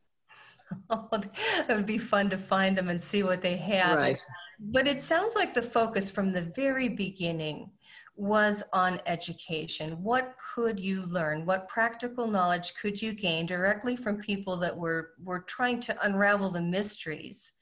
Oh, 0.90 1.08
it 1.12 1.68
would 1.68 1.86
be 1.86 1.96
fun 1.96 2.28
to 2.30 2.36
find 2.36 2.76
them 2.76 2.88
and 2.88 3.00
see 3.00 3.22
what 3.22 3.40
they 3.40 3.56
have. 3.56 3.96
Right. 3.96 4.18
But 4.58 4.88
it 4.88 5.00
sounds 5.00 5.36
like 5.36 5.54
the 5.54 5.62
focus 5.62 6.10
from 6.10 6.32
the 6.32 6.42
very 6.42 6.88
beginning 6.88 7.70
was 8.16 8.64
on 8.72 9.00
education. 9.06 10.02
What 10.02 10.36
could 10.54 10.80
you 10.80 11.02
learn? 11.02 11.44
What 11.44 11.68
practical 11.68 12.26
knowledge 12.26 12.74
could 12.74 13.00
you 13.00 13.12
gain 13.12 13.44
directly 13.44 13.94
from 13.94 14.16
people 14.16 14.56
that 14.58 14.76
were, 14.76 15.10
were 15.22 15.40
trying 15.40 15.80
to 15.80 16.04
unravel 16.04 16.50
the 16.50 16.62
mysteries 16.62 17.52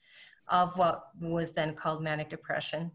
of 0.48 0.76
what 0.78 1.08
was 1.20 1.52
then 1.52 1.74
called 1.74 2.02
manic 2.02 2.28
depression? 2.28 2.92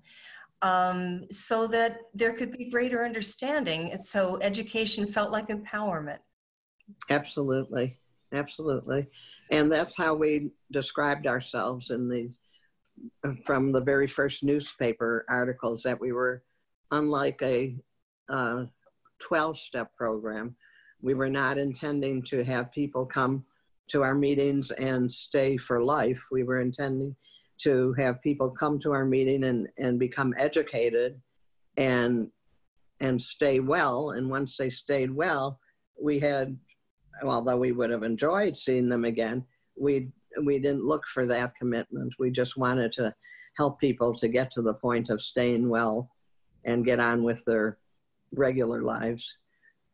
Um, 0.62 1.26
so 1.32 1.68
that 1.68 2.00
there 2.14 2.34
could 2.34 2.52
be 2.52 2.70
greater 2.70 3.06
understanding. 3.06 3.92
And 3.92 4.00
So 4.00 4.40
education 4.42 5.12
felt 5.12 5.32
like 5.32 5.50
empowerment. 5.50 6.20
Absolutely. 7.10 7.98
Absolutely. 8.34 9.08
And 9.52 9.72
that's 9.72 9.98
how 9.98 10.14
we 10.14 10.52
described 10.72 11.28
ourselves 11.28 11.90
in 11.92 12.10
these 12.10 12.40
from 13.46 13.72
the 13.72 13.82
very 13.82 14.08
first 14.08 14.44
newspaper 14.44 15.26
articles 15.30 15.84
that 15.84 16.00
we 16.00 16.12
were 16.12 16.44
unlike 16.92 17.42
a 17.42 17.76
12 19.20 19.58
step 19.58 19.96
program, 19.96 20.56
we 21.02 21.14
were 21.14 21.30
not 21.30 21.58
intending 21.58 22.22
to 22.24 22.44
have 22.44 22.72
people 22.72 23.06
come 23.06 23.46
to 23.90 24.04
our 24.04 24.16
meetings 24.16 24.72
and 24.72 25.12
stay 25.12 25.58
for 25.58 25.84
life. 25.84 26.24
We 26.32 26.44
were 26.44 26.62
intending 26.62 27.16
to 27.60 27.94
have 27.98 28.22
people 28.22 28.52
come 28.52 28.80
to 28.80 28.92
our 28.94 29.06
meeting 29.06 29.44
and, 29.46 29.68
and 29.78 30.00
become 30.00 30.34
educated 30.38 31.20
and 31.78 32.30
and 33.02 33.22
stay 33.22 33.62
well. 33.62 34.12
And 34.12 34.30
once 34.30 34.58
they 34.58 34.70
stayed 34.70 35.10
well, 35.10 35.58
we 36.02 36.20
had, 36.20 36.58
although 37.24 37.56
we 37.56 37.72
would 37.72 37.90
have 37.92 38.04
enjoyed 38.04 38.58
seeing 38.58 38.90
them 38.90 39.06
again, 39.06 39.46
we 39.78 40.10
we 40.44 40.60
didn't 40.60 40.86
look 40.86 41.06
for 41.08 41.26
that 41.26 41.56
commitment. 41.56 42.14
We 42.20 42.30
just 42.30 42.58
wanted 42.58 42.92
to 42.94 43.14
help 43.58 43.80
people 43.80 44.14
to 44.16 44.28
get 44.28 44.52
to 44.52 44.62
the 44.62 44.74
point 44.74 45.10
of 45.10 45.22
staying 45.22 45.68
well 45.70 46.10
and 46.66 46.86
get 46.86 47.00
on 47.00 47.24
with 47.24 47.44
their 47.46 47.78
regular 48.34 48.82
lives. 48.82 49.38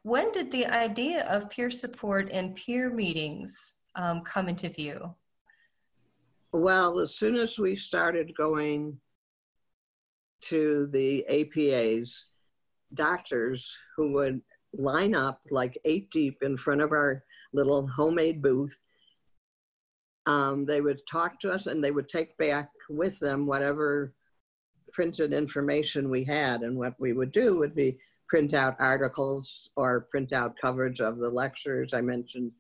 When 0.03 0.31
did 0.31 0.51
the 0.51 0.67
idea 0.67 1.25
of 1.25 1.49
peer 1.49 1.71
support 1.71 2.29
and 2.31 2.55
peer 2.55 2.89
meetings 2.89 3.75
um, 3.95 4.21
come 4.21 4.47
into 4.47 4.69
view? 4.69 5.15
Well, 6.51 6.99
as 6.99 7.15
soon 7.15 7.35
as 7.35 7.57
we 7.57 7.75
started 7.75 8.35
going 8.35 8.97
to 10.41 10.87
the 10.91 11.25
APAs, 11.29 12.25
doctors 12.93 13.75
who 13.95 14.13
would 14.13 14.41
line 14.77 15.15
up 15.15 15.41
like 15.49 15.77
eight 15.85 16.09
deep 16.11 16.37
in 16.41 16.57
front 16.57 16.81
of 16.81 16.91
our 16.91 17.23
little 17.53 17.87
homemade 17.87 18.41
booth. 18.41 18.77
Um, 20.25 20.65
they 20.65 20.81
would 20.81 21.01
talk 21.09 21.39
to 21.41 21.51
us 21.51 21.67
and 21.67 21.83
they 21.83 21.91
would 21.91 22.09
take 22.09 22.37
back 22.37 22.69
with 22.89 23.19
them 23.19 23.45
whatever 23.45 24.13
printed 24.95 25.33
information 25.33 26.09
we 26.09 26.23
had. 26.23 26.61
And 26.61 26.77
what 26.77 26.95
we 26.97 27.11
would 27.11 27.33
do 27.33 27.57
would 27.57 27.75
be 27.75 27.99
print 28.29 28.53
out 28.53 28.77
articles 28.79 29.69
or 29.75 30.07
print 30.09 30.31
out 30.33 30.55
coverage 30.59 31.01
of 31.01 31.17
the 31.17 31.29
lectures 31.29 31.93
I 31.93 32.01
mentioned 32.01 32.51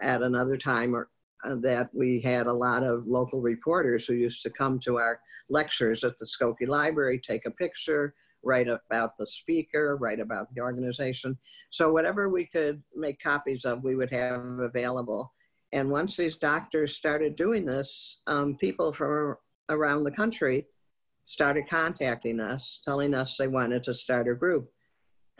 at 0.00 0.22
another 0.22 0.56
time 0.56 0.94
or 0.94 1.10
uh, 1.44 1.56
that 1.56 1.90
we 1.92 2.20
had 2.20 2.46
a 2.46 2.52
lot 2.52 2.84
of 2.84 3.06
local 3.06 3.40
reporters 3.40 4.06
who 4.06 4.14
used 4.14 4.42
to 4.44 4.50
come 4.50 4.78
to 4.78 4.96
our 4.96 5.20
lectures 5.50 6.04
at 6.04 6.16
the 6.18 6.26
Skokie 6.26 6.68
Library, 6.68 7.18
take 7.18 7.44
a 7.44 7.50
picture, 7.50 8.14
write 8.42 8.68
about 8.68 9.18
the 9.18 9.26
speaker, 9.26 9.96
write 9.96 10.20
about 10.20 10.46
the 10.54 10.62
organization. 10.62 11.36
So 11.70 11.92
whatever 11.92 12.28
we 12.28 12.46
could 12.46 12.82
make 12.94 13.20
copies 13.20 13.64
of, 13.64 13.82
we 13.82 13.96
would 13.96 14.12
have 14.12 14.40
available. 14.60 15.34
And 15.72 15.90
once 15.90 16.16
these 16.16 16.36
doctors 16.36 16.94
started 16.94 17.36
doing 17.36 17.66
this, 17.66 18.20
um, 18.26 18.56
people 18.56 18.92
from 18.92 19.36
around 19.68 20.04
the 20.04 20.12
country 20.12 20.66
started 21.24 21.68
contacting 21.68 22.40
us, 22.40 22.80
telling 22.84 23.14
us 23.14 23.36
they 23.36 23.48
wanted 23.48 23.82
to 23.84 23.94
start 23.94 24.28
a 24.28 24.34
group. 24.34 24.70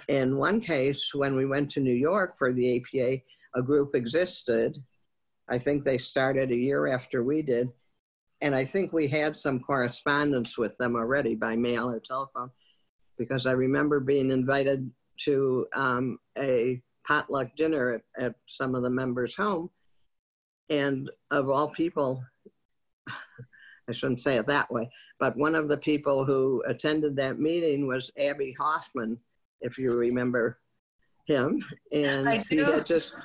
In 0.08 0.36
one 0.36 0.60
case, 0.60 1.14
when 1.14 1.36
we 1.36 1.46
went 1.46 1.70
to 1.72 1.80
New 1.80 1.94
York 1.94 2.36
for 2.36 2.52
the 2.52 2.76
APA, 2.76 3.22
a 3.54 3.62
group 3.62 3.94
existed. 3.94 4.82
I 5.48 5.58
think 5.58 5.84
they 5.84 5.98
started 5.98 6.50
a 6.50 6.56
year 6.56 6.86
after 6.86 7.22
we 7.22 7.42
did. 7.42 7.68
And 8.40 8.54
I 8.54 8.64
think 8.64 8.92
we 8.92 9.08
had 9.08 9.36
some 9.36 9.60
correspondence 9.60 10.58
with 10.58 10.76
them 10.78 10.96
already 10.96 11.34
by 11.34 11.56
mail 11.56 11.88
or 11.88 12.00
telephone, 12.00 12.50
because 13.16 13.46
I 13.46 13.52
remember 13.52 14.00
being 14.00 14.30
invited 14.30 14.90
to 15.20 15.66
um, 15.74 16.18
a 16.36 16.82
potluck 17.06 17.54
dinner 17.56 18.02
at, 18.18 18.22
at 18.22 18.34
some 18.46 18.74
of 18.74 18.82
the 18.82 18.90
members' 18.90 19.36
home. 19.36 19.70
And 20.68 21.10
of 21.30 21.48
all 21.48 21.68
people, 21.68 22.24
I 23.08 23.92
shouldn't 23.92 24.20
say 24.20 24.36
it 24.36 24.46
that 24.48 24.70
way, 24.70 24.90
but 25.18 25.36
one 25.36 25.54
of 25.54 25.68
the 25.68 25.78
people 25.78 26.24
who 26.24 26.62
attended 26.66 27.16
that 27.16 27.38
meeting 27.38 27.86
was 27.86 28.10
Abbie 28.18 28.56
Hoffman, 28.58 29.18
if 29.60 29.78
you 29.78 29.92
remember 29.92 30.58
him. 31.26 31.64
And 31.92 32.44
he 32.48 32.58
had 32.58 32.86
just 32.86 33.16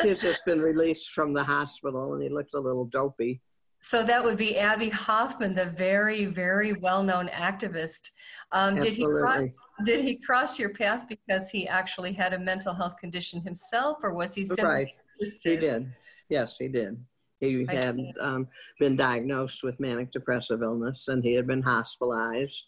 he 0.00 0.08
had 0.08 0.18
just 0.18 0.44
been 0.44 0.60
released 0.60 1.10
from 1.10 1.34
the 1.34 1.44
hospital 1.44 2.14
and 2.14 2.22
he 2.22 2.28
looked 2.28 2.54
a 2.54 2.60
little 2.60 2.86
dopey. 2.86 3.40
So 3.84 4.04
that 4.04 4.22
would 4.22 4.36
be 4.36 4.56
Abbie 4.58 4.90
Hoffman, 4.90 5.54
the 5.54 5.66
very, 5.66 6.26
very 6.26 6.72
well-known 6.72 7.26
activist. 7.28 8.10
Um, 8.52 8.78
did 8.78 8.94
he 8.94 9.04
cross? 9.04 9.42
Did 9.84 10.04
he 10.04 10.14
cross 10.16 10.56
your 10.56 10.70
path 10.70 11.06
because 11.08 11.50
he 11.50 11.66
actually 11.66 12.12
had 12.12 12.32
a 12.32 12.38
mental 12.38 12.74
health 12.74 12.96
condition 12.98 13.42
himself, 13.42 13.98
or 14.04 14.14
was 14.14 14.36
he 14.36 14.44
simply 14.44 14.64
right. 14.64 14.88
Interested? 15.18 15.50
He 15.50 15.56
did. 15.56 15.92
Yes, 16.28 16.54
he 16.56 16.68
did. 16.68 17.04
He 17.42 17.66
had 17.68 17.98
um, 18.20 18.46
been 18.78 18.94
diagnosed 18.94 19.64
with 19.64 19.80
manic 19.80 20.12
depressive 20.12 20.62
illness 20.62 21.08
and 21.08 21.24
he 21.24 21.32
had 21.32 21.44
been 21.44 21.60
hospitalized. 21.60 22.66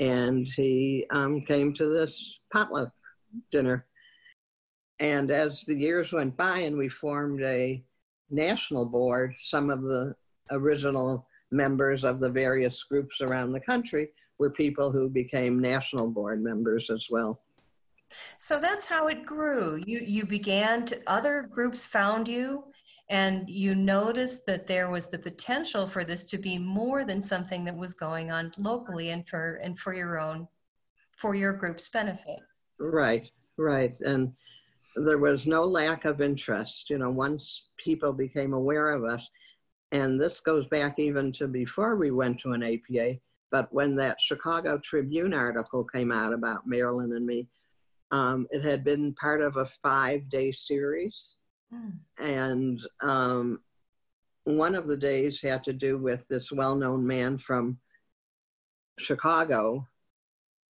And 0.00 0.48
he 0.48 1.06
um, 1.10 1.42
came 1.42 1.72
to 1.74 1.86
this 1.86 2.40
potluck 2.52 2.90
dinner. 3.52 3.86
And 4.98 5.30
as 5.30 5.62
the 5.62 5.76
years 5.76 6.12
went 6.12 6.36
by 6.36 6.58
and 6.58 6.76
we 6.76 6.88
formed 6.88 7.40
a 7.42 7.84
national 8.30 8.84
board, 8.84 9.34
some 9.38 9.70
of 9.70 9.82
the 9.82 10.16
original 10.50 11.28
members 11.52 12.02
of 12.02 12.18
the 12.18 12.30
various 12.30 12.82
groups 12.82 13.20
around 13.20 13.52
the 13.52 13.60
country 13.60 14.08
were 14.38 14.50
people 14.50 14.90
who 14.90 15.08
became 15.08 15.60
national 15.60 16.08
board 16.08 16.42
members 16.42 16.90
as 16.90 17.06
well. 17.10 17.40
So 18.38 18.58
that's 18.58 18.86
how 18.86 19.06
it 19.06 19.24
grew. 19.24 19.80
You 19.86 20.00
you 20.00 20.26
began 20.26 20.84
to 20.86 21.00
other 21.06 21.48
groups 21.48 21.86
found 21.86 22.26
you 22.26 22.64
and 23.10 23.50
you 23.50 23.74
noticed 23.74 24.46
that 24.46 24.68
there 24.68 24.88
was 24.88 25.10
the 25.10 25.18
potential 25.18 25.88
for 25.88 26.04
this 26.04 26.24
to 26.26 26.38
be 26.38 26.58
more 26.58 27.04
than 27.04 27.20
something 27.20 27.64
that 27.64 27.76
was 27.76 27.92
going 27.92 28.30
on 28.30 28.52
locally 28.56 29.10
and 29.10 29.28
for 29.28 29.56
and 29.56 29.78
for 29.78 29.92
your 29.92 30.18
own 30.18 30.46
for 31.16 31.34
your 31.34 31.52
group's 31.52 31.88
benefit. 31.88 32.40
Right, 32.78 33.28
right. 33.58 33.94
And 34.00 34.32
there 34.96 35.18
was 35.18 35.46
no 35.46 35.64
lack 35.64 36.04
of 36.04 36.20
interest. 36.20 36.88
You 36.88 36.98
know, 36.98 37.10
once 37.10 37.68
people 37.84 38.12
became 38.12 38.54
aware 38.54 38.90
of 38.90 39.04
us, 39.04 39.28
and 39.92 40.20
this 40.20 40.40
goes 40.40 40.66
back 40.68 40.98
even 40.98 41.32
to 41.32 41.48
before 41.48 41.96
we 41.96 42.12
went 42.12 42.38
to 42.40 42.52
an 42.52 42.62
APA, 42.62 43.16
but 43.50 43.72
when 43.72 43.96
that 43.96 44.20
Chicago 44.20 44.78
Tribune 44.78 45.34
article 45.34 45.84
came 45.84 46.12
out 46.12 46.32
about 46.32 46.66
Marilyn 46.66 47.12
and 47.12 47.26
me, 47.26 47.48
um, 48.12 48.46
it 48.50 48.64
had 48.64 48.84
been 48.84 49.14
part 49.14 49.42
of 49.42 49.56
a 49.56 49.66
five 49.66 50.28
day 50.30 50.52
series. 50.52 51.36
And 52.18 52.80
um, 53.02 53.60
one 54.44 54.74
of 54.74 54.86
the 54.86 54.96
days 54.96 55.40
had 55.40 55.64
to 55.64 55.72
do 55.72 55.98
with 55.98 56.26
this 56.28 56.50
well 56.50 56.74
known 56.76 57.06
man 57.06 57.38
from 57.38 57.78
Chicago 58.98 59.86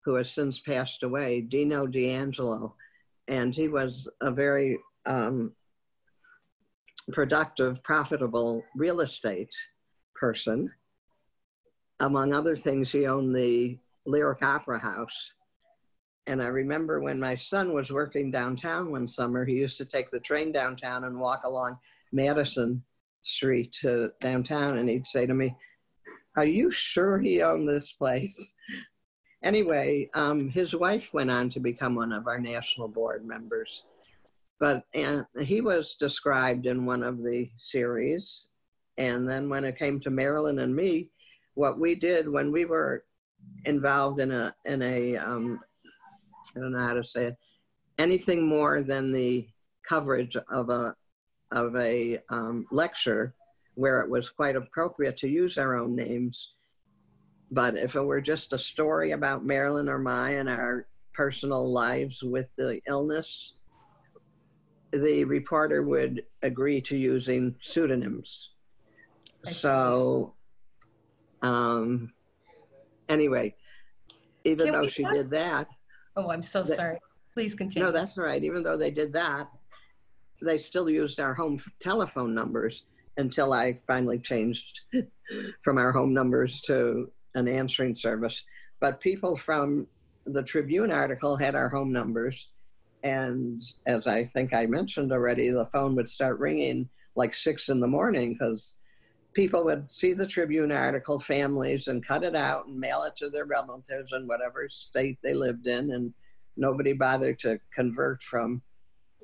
who 0.05 0.15
has 0.15 0.31
since 0.31 0.61
passed 0.61 1.03
away, 1.03 1.41
Dino 1.41 1.87
D'Angelo. 1.87 2.75
And 3.29 3.55
he 3.55 3.67
was 3.67 4.09
a 4.21 4.31
very 4.31 4.79
um, 5.05 5.53
productive, 7.13 7.83
profitable 7.83 8.65
real 8.77 9.01
estate 9.01 9.55
person. 10.15 10.71
Among 11.99 12.33
other 12.33 12.57
things, 12.57 12.93
he 12.93 13.07
owned 13.07 13.35
the 13.35 13.79
Lyric 14.07 14.45
Opera 14.45 14.79
House. 14.79 15.33
And 16.27 16.43
I 16.43 16.47
remember 16.47 17.01
when 17.01 17.21
my 17.21 17.37
son 17.37 17.73
was 17.73 17.93
working 17.93 18.31
downtown 18.31 18.91
one 18.91 19.07
summer, 19.07 19.45
he 19.45 19.55
used 19.55 19.79
to 19.79 19.85
take 19.85 20.11
the 20.11 20.21
train 20.21 20.51
downtown 20.51 21.05
and 21.05 21.21
walk 21.21 21.45
along 21.45 21.79
Madison 22.13 22.83
Street 23.23 23.73
to 23.81 24.11
downtown. 24.21 24.79
And 24.79 24.89
he'd 24.89 25.07
say 25.07 25.27
to 25.27 25.35
me, 25.35 25.55
Are 26.37 26.45
you 26.45 26.71
sure 26.71 27.19
he 27.19 27.43
owned 27.43 27.69
this 27.69 27.93
place? 27.93 28.55
Anyway, 29.43 30.11
um, 30.15 30.49
his 30.49 30.75
wife 30.75 31.15
went 31.15 31.31
on 31.31 31.49
to 31.51 31.61
become 31.61 31.95
one 31.95 32.13
of 32.13 32.27
our 32.27 32.41
national 32.41 32.89
board 32.89 33.25
members. 33.25 33.85
But 34.59 34.85
and 34.95 35.25
he 35.41 35.61
was 35.61 35.95
described 35.95 36.67
in 36.67 36.87
one 36.87 37.03
of 37.03 37.23
the 37.23 37.51
series. 37.57 38.49
And 38.99 39.29
then 39.29 39.49
when 39.49 39.65
it 39.65 39.79
came 39.79 40.01
to 40.01 40.11
Marilyn 40.11 40.59
and 40.61 40.75
me, 40.75 41.11
what 41.55 41.79
we 41.79 41.95
did 41.95 42.29
when 42.29 42.51
we 42.51 42.65
were 42.65 43.05
involved 43.65 44.21
in 44.21 44.33
a 44.33 44.55
in 44.65 44.83
a 44.83 45.17
um, 45.17 45.61
I 46.57 46.61
don't 46.61 46.73
know 46.73 46.81
how 46.81 46.95
to 46.95 47.05
say 47.05 47.27
it, 47.27 47.37
anything 47.99 48.47
more 48.47 48.83
than 48.83 49.13
the 49.13 49.47
coverage 49.87 50.37
of 50.51 50.71
a 50.71 50.95
of 51.53 51.77
a 51.77 52.19
um, 52.31 52.67
lecture 52.73 53.35
where 53.75 54.01
it 54.01 54.11
was 54.11 54.31
quite 54.31 54.57
appropriate 54.57 55.17
to 55.19 55.29
use 55.29 55.59
our 55.59 55.77
own 55.77 55.95
names. 55.95 56.55
But 57.51 57.77
if 57.77 57.95
it 57.95 58.03
were 58.03 58.21
just 58.21 58.53
a 58.53 58.59
story 58.59 59.13
about 59.13 59.45
Marilyn 59.45 59.89
or 59.89 59.99
my 59.99 60.31
and 60.31 60.49
our 60.49 60.89
personal 61.13 61.71
lives 61.71 62.23
with 62.23 62.51
the 62.57 62.81
illness, 62.89 63.53
the 64.91 65.25
reporter 65.25 65.83
would 65.83 66.25
agree 66.43 66.81
to 66.81 66.97
using 66.97 67.55
pseudonyms. 67.61 68.51
So, 69.45 70.35
um, 71.43 72.13
anyway, 73.09 73.55
even 74.45 74.67
Can 74.67 74.75
though 74.75 74.87
she 74.89 75.05
talk? 75.05 75.13
did 75.13 75.31
that. 75.31 75.69
Oh, 76.17 76.31
I'm 76.31 76.43
so 76.43 76.65
sorry. 76.65 76.99
Please 77.33 77.55
continue. 77.55 77.87
No, 77.87 77.93
that's 77.93 78.17
all 78.17 78.25
right. 78.25 78.43
Even 78.43 78.63
though 78.63 78.77
they 78.77 78.91
did 78.91 79.13
that, 79.13 79.49
they 80.43 80.59
still 80.59 80.89
used 80.89 81.21
our 81.21 81.35
home 81.35 81.59
telephone 81.81 82.35
numbers 82.35 82.85
until 83.17 83.53
I 83.53 83.75
finally 83.87 84.19
changed 84.19 84.83
from 85.63 85.79
our 85.79 85.93
home 85.93 86.13
numbers 86.13 86.61
to 86.63 87.11
an 87.35 87.49
answering 87.49 87.95
service. 87.97 88.43
But 88.81 89.01
people 89.01 89.37
from 89.37 89.87
the 90.25 90.43
Tribune 90.43 90.91
article 90.91 91.37
had 91.37 91.55
our 91.55 91.69
home 91.69 91.93
numbers 91.93 92.49
and 93.07 93.63
as 93.87 94.09
I 94.09 94.25
think 94.25 94.53
I 94.53 94.67
mentioned 94.67 95.13
already, 95.13 95.51
the 95.51 95.65
phone 95.67 95.95
would 95.95 96.09
start 96.09 96.41
ringing 96.41 96.89
like 97.15 97.37
six 97.37 97.69
in 97.69 97.79
the 97.79 97.87
morning 97.87 98.33
because 98.33 98.75
people 99.37 99.67
would 99.67 99.93
see 99.93 100.15
the 100.15 100.27
Tribune 100.27 100.73
article, 100.73 101.21
families, 101.21 101.89
and 101.89 102.05
cut 102.05 102.25
it 102.25 102.35
out 102.35 102.67
and 102.67 102.81
mail 102.81 103.03
it 103.03 103.15
to 103.17 103.29
their 103.29 103.45
relatives 103.45 104.15
in 104.15 104.27
whatever 104.27 104.67
state 104.71 105.19
they 105.23 105.35
lived 105.35 105.67
in. 105.67 105.93
And 105.93 106.15
nobody 106.57 106.95
bothered 106.95 107.39
to 107.41 107.61
convert 107.73 108.23
from, 108.23 108.63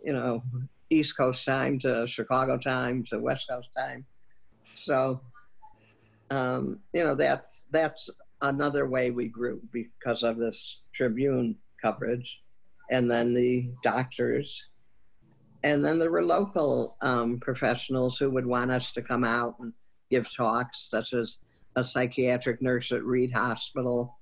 you 0.05 0.13
know, 0.13 0.45
East 0.91 1.17
Coast 1.17 1.47
time 1.47 1.79
to 1.79 2.07
Chicago 2.07 2.59
time 2.59 3.05
to 3.05 3.19
West 3.21 3.49
Coast 3.49 3.71
time. 3.77 4.05
So, 4.71 5.23
um, 6.31 6.81
you 6.93 7.03
know, 7.05 7.15
that's 7.15 7.67
that's 7.71 8.11
another 8.43 8.87
way 8.87 9.11
we 9.11 9.29
grew 9.29 9.63
because 9.73 10.23
of 10.23 10.37
this 10.37 10.83
Tribune 10.93 11.57
coverage 11.83 12.43
and 12.91 13.11
then 13.11 13.33
the 13.33 13.71
doctors. 13.83 14.69
And 15.65 15.83
then 15.83 15.99
there 15.99 16.11
were 16.11 16.25
local 16.25 16.97
um, 17.01 17.41
professionals 17.41 18.19
who 18.19 18.31
would 18.31 18.45
want 18.45 18.71
us 18.71 18.93
to 18.93 19.01
come 19.01 19.25
out 19.25 19.55
and 19.61 19.73
give 20.13 20.33
talks, 20.33 20.79
such 20.91 21.15
as 21.15 21.41
a 21.75 21.83
psychiatric 21.83 22.61
nurse 22.61 22.93
at 22.93 23.03
Reed 23.03 23.33
Hospital 23.33 24.19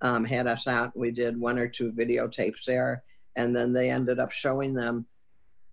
um, 0.00 0.24
had 0.24 0.46
us 0.46 0.66
out. 0.66 0.96
We 0.96 1.10
did 1.10 1.38
one 1.38 1.58
or 1.58 1.68
two 1.68 1.92
videotapes 1.92 2.64
there, 2.64 3.02
and 3.36 3.54
then 3.54 3.72
they 3.72 3.90
ended 3.90 4.18
up 4.18 4.32
showing 4.32 4.72
them, 4.72 5.06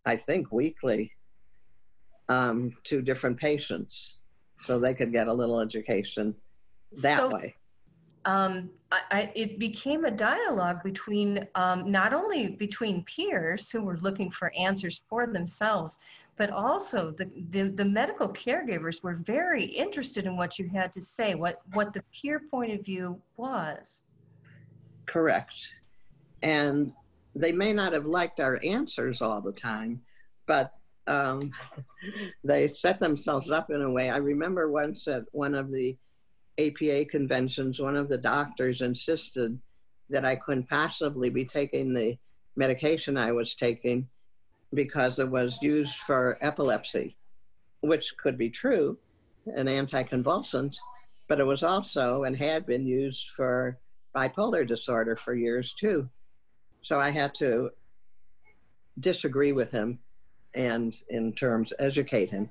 I 0.06 0.18
think, 0.18 0.52
weekly 0.52 1.12
um, 2.28 2.72
to 2.84 3.02
different 3.02 3.38
patients 3.38 4.18
so 4.58 4.78
they 4.78 4.94
could 4.94 5.13
get 5.13 5.28
a 5.28 5.34
little 5.34 5.60
education 5.62 6.36
that 7.02 7.18
so, 7.18 7.30
way. 7.30 7.56
Um, 8.26 8.72
I, 8.91 9.32
it 9.36 9.60
became 9.60 10.06
a 10.06 10.12
dialogue 10.12 10.82
between 10.84 11.48
um, 11.56 11.91
not 11.91 12.13
only 12.13 12.50
between 12.50 13.04
peers 13.04 13.70
who 13.70 13.82
were 13.82 13.98
looking 13.98 14.32
for 14.32 14.52
answers 14.58 15.04
for 15.08 15.28
themselves, 15.28 16.00
but 16.38 16.50
also 16.50 17.12
the, 17.12 17.30
the, 17.52 17.69
the, 17.69 17.86
medical 17.86 18.30
caregivers 18.30 19.02
were 19.02 19.15
very 19.15 19.63
interested 19.63 20.26
in 20.26 20.36
what 20.36 20.60
you 20.60 20.67
had 20.67 20.91
to 20.93 21.02
say, 21.02 21.34
what, 21.34 21.62
what 21.74 21.93
the 21.93 22.04
peer 22.13 22.41
point 22.52 22.74
of 22.74 22.84
view 22.84 23.19
was. 23.38 24.04
Correct. 25.06 25.69
And 26.41 26.91
they 27.36 27.52
may 27.52 27.71
not 27.71 27.93
have 27.93 28.06
liked 28.06 28.39
our 28.39 28.60
answers 28.63 29.21
all 29.21 29.39
the 29.41 29.54
time, 29.54 30.02
but 30.45 30.74
um, 31.08 31.52
they 32.43 32.67
set 32.67 33.00
themselves 33.00 33.50
up 33.50 33.69
in 33.69 33.82
a 33.82 33.89
way. 33.89 34.10
I 34.10 34.17
remember 34.17 34.69
once 34.69 35.08
at 35.08 35.24
one 35.32 35.56
of 35.56 35.71
the 35.71 35.98
APA 36.58 37.06
conventions, 37.06 37.82
one 37.82 37.95
of 37.95 38.10
the 38.10 38.17
doctors 38.17 38.82
insisted 38.82 39.58
that 40.10 40.26
I 40.26 40.36
couldn't 40.36 40.69
possibly 40.69 41.30
be 41.30 41.45
taking 41.45 41.93
the 41.93 42.17
medication 42.56 43.17
I 43.17 43.32
was 43.32 43.56
taking 43.56 44.08
because 44.76 45.20
it 45.20 45.30
was 45.30 45.62
used 45.62 45.98
for 46.00 46.38
epilepsy, 46.42 47.16
which 47.82 48.16
could 48.18 48.38
be 48.38 48.50
true, 48.50 48.98
an 49.56 49.68
anticonvulsant, 49.68 50.76
but 51.28 51.40
it 51.40 51.46
was 51.46 51.64
also 51.64 52.24
and 52.24 52.38
had 52.38 52.66
been 52.66 52.86
used 52.86 53.30
for 53.30 53.80
bipolar 54.16 54.68
disorder 54.68 55.16
for 55.16 55.34
years 55.34 55.74
too. 55.74 56.10
So 56.82 57.00
I 57.00 57.10
had 57.10 57.34
to 57.36 57.72
disagree 59.00 59.52
with 59.52 59.72
him 59.72 60.00
and, 60.54 60.96
in 61.10 61.34
terms, 61.34 61.74
educate 61.80 62.30
him. 62.30 62.50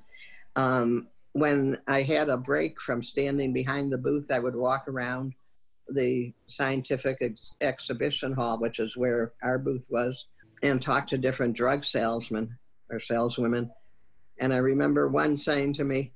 Um, 0.55 1.07
when 1.33 1.77
I 1.87 2.01
had 2.01 2.29
a 2.29 2.37
break 2.37 2.79
from 2.79 3.03
standing 3.03 3.51
behind 3.51 3.91
the 3.91 3.97
booth, 3.97 4.31
I 4.31 4.39
would 4.39 4.55
walk 4.55 4.87
around 4.87 5.33
the 5.89 6.33
scientific 6.47 7.17
ex- 7.21 7.53
exhibition 7.61 8.33
hall, 8.33 8.59
which 8.59 8.79
is 8.79 8.95
where 8.95 9.33
our 9.43 9.57
booth 9.57 9.87
was, 9.89 10.27
and 10.63 10.81
talk 10.81 11.07
to 11.07 11.17
different 11.17 11.55
drug 11.55 11.85
salesmen 11.85 12.57
or 12.89 12.99
saleswomen. 12.99 13.71
And 14.39 14.53
I 14.53 14.57
remember 14.57 15.07
one 15.07 15.37
saying 15.37 15.73
to 15.73 15.83
me, 15.83 16.11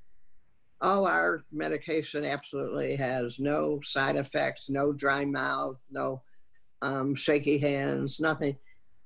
Oh, 0.82 1.06
our 1.06 1.44
medication 1.52 2.24
absolutely 2.24 2.96
has 2.96 3.38
no 3.38 3.82
side 3.84 4.16
effects, 4.16 4.70
no 4.70 4.94
dry 4.94 5.26
mouth, 5.26 5.76
no 5.92 6.22
um, 6.82 7.16
shaky 7.16 7.58
hands, 7.58 8.22
nothing. 8.22 8.56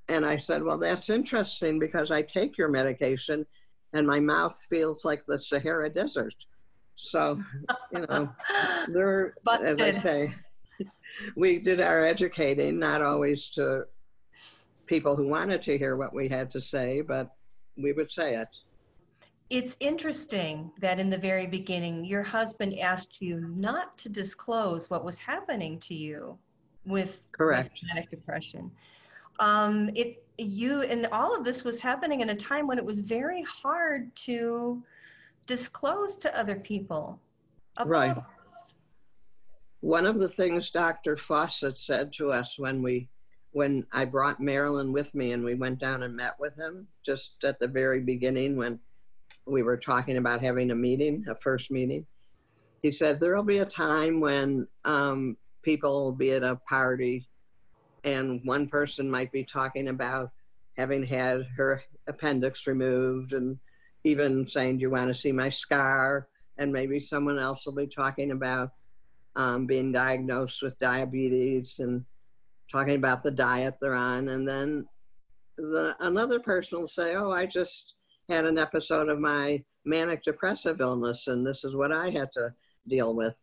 And 0.08 0.24
I 0.24 0.36
said, 0.36 0.62
Well, 0.62 0.78
that's 0.78 1.10
interesting 1.10 1.78
because 1.78 2.10
I 2.10 2.22
take 2.22 2.56
your 2.56 2.68
medication 2.68 3.44
and 3.92 4.06
my 4.06 4.20
mouth 4.20 4.56
feels 4.68 5.04
like 5.04 5.24
the 5.26 5.38
Sahara 5.38 5.90
Desert. 5.90 6.34
So, 6.96 7.40
you 7.92 8.06
know, 8.08 8.28
there, 8.88 9.34
but 9.44 9.62
as 9.62 9.80
I 9.80 9.92
say, 9.92 10.34
we 11.36 11.58
did 11.58 11.80
our 11.80 12.00
educating, 12.00 12.78
not 12.78 13.02
always 13.02 13.48
to 13.50 13.86
people 14.86 15.16
who 15.16 15.26
wanted 15.26 15.62
to 15.62 15.78
hear 15.78 15.96
what 15.96 16.14
we 16.14 16.28
had 16.28 16.50
to 16.50 16.60
say, 16.60 17.00
but 17.00 17.34
we 17.76 17.92
would 17.92 18.10
say 18.10 18.36
it. 18.36 18.48
it's 19.50 19.76
interesting 19.80 20.70
that 20.80 20.98
in 20.98 21.10
the 21.10 21.18
very 21.18 21.46
beginning, 21.46 22.04
your 22.04 22.22
husband 22.22 22.78
asked 22.78 23.20
you 23.20 23.40
not 23.40 23.96
to 23.98 24.08
disclose 24.08 24.88
what 24.90 25.04
was 25.04 25.18
happening 25.18 25.78
to 25.80 25.94
you 25.94 26.36
with, 26.86 27.24
Correct. 27.32 27.80
manic 27.92 28.10
depression. 28.10 28.70
Um, 29.40 29.90
it 29.94 30.20
you 30.38 30.82
and 30.82 31.06
all 31.12 31.36
of 31.36 31.44
this 31.44 31.62
was 31.64 31.80
happening 31.80 32.20
in 32.20 32.30
a 32.30 32.34
time 32.36 32.66
when 32.66 32.78
it 32.78 32.84
was 32.84 32.98
very 33.00 33.42
hard 33.42 34.14
to 34.16 34.82
disclose 35.46 36.16
to 36.18 36.36
other 36.38 36.56
people. 36.56 37.20
about 37.76 37.88
Right. 37.88 38.16
this. 38.42 38.76
One 39.80 40.06
of 40.06 40.18
the 40.18 40.28
things 40.28 40.70
Dr. 40.70 41.16
Fawcett 41.16 41.76
said 41.78 42.12
to 42.14 42.30
us 42.32 42.58
when 42.58 42.82
we 42.82 43.08
when 43.54 43.86
I 43.92 44.04
brought 44.04 44.40
Marilyn 44.40 44.92
with 44.92 45.14
me 45.14 45.30
and 45.30 45.44
we 45.44 45.54
went 45.54 45.78
down 45.78 46.02
and 46.02 46.16
met 46.16 46.34
with 46.40 46.56
him 46.56 46.88
just 47.04 47.44
at 47.44 47.60
the 47.60 47.68
very 47.68 48.00
beginning 48.00 48.56
when 48.56 48.80
we 49.46 49.62
were 49.62 49.76
talking 49.76 50.16
about 50.16 50.42
having 50.42 50.72
a 50.72 50.74
meeting, 50.74 51.24
a 51.28 51.36
first 51.36 51.70
meeting. 51.70 52.04
He 52.82 52.90
said 52.90 53.20
there'll 53.20 53.44
be 53.44 53.58
a 53.58 53.64
time 53.64 54.18
when 54.18 54.66
um, 54.84 55.36
people 55.62 56.04
will 56.04 56.12
be 56.12 56.32
at 56.32 56.42
a 56.42 56.56
party 56.68 57.28
and 58.02 58.40
one 58.44 58.66
person 58.66 59.08
might 59.08 59.30
be 59.30 59.44
talking 59.44 59.86
about 59.86 60.32
having 60.76 61.06
had 61.06 61.46
her 61.56 61.80
appendix 62.08 62.66
removed 62.66 63.34
and 63.34 63.56
even 64.02 64.48
saying, 64.48 64.78
Do 64.78 64.82
you 64.82 64.90
want 64.90 65.08
to 65.08 65.14
see 65.14 65.30
my 65.30 65.48
scar? 65.48 66.26
And 66.58 66.72
maybe 66.72 66.98
someone 66.98 67.38
else 67.38 67.64
will 67.64 67.72
be 67.72 67.86
talking 67.86 68.32
about 68.32 68.72
um, 69.36 69.66
being 69.66 69.92
diagnosed 69.92 70.60
with 70.60 70.78
diabetes 70.80 71.78
and 71.78 72.04
talking 72.70 72.96
about 72.96 73.22
the 73.22 73.30
diet 73.30 73.76
they're 73.80 73.94
on. 73.94 74.28
And 74.28 74.46
then 74.48 74.86
the, 75.56 75.94
another 76.00 76.40
person 76.40 76.80
will 76.80 76.88
say, 76.88 77.14
Oh, 77.14 77.30
I 77.30 77.46
just 77.46 77.94
had 78.28 78.44
an 78.44 78.58
episode 78.58 79.08
of 79.08 79.18
my 79.18 79.62
manic 79.84 80.22
depressive 80.22 80.80
illness, 80.80 81.26
and 81.28 81.46
this 81.46 81.64
is 81.64 81.74
what 81.74 81.92
I 81.92 82.10
had 82.10 82.32
to 82.32 82.54
deal 82.88 83.14
with. 83.14 83.34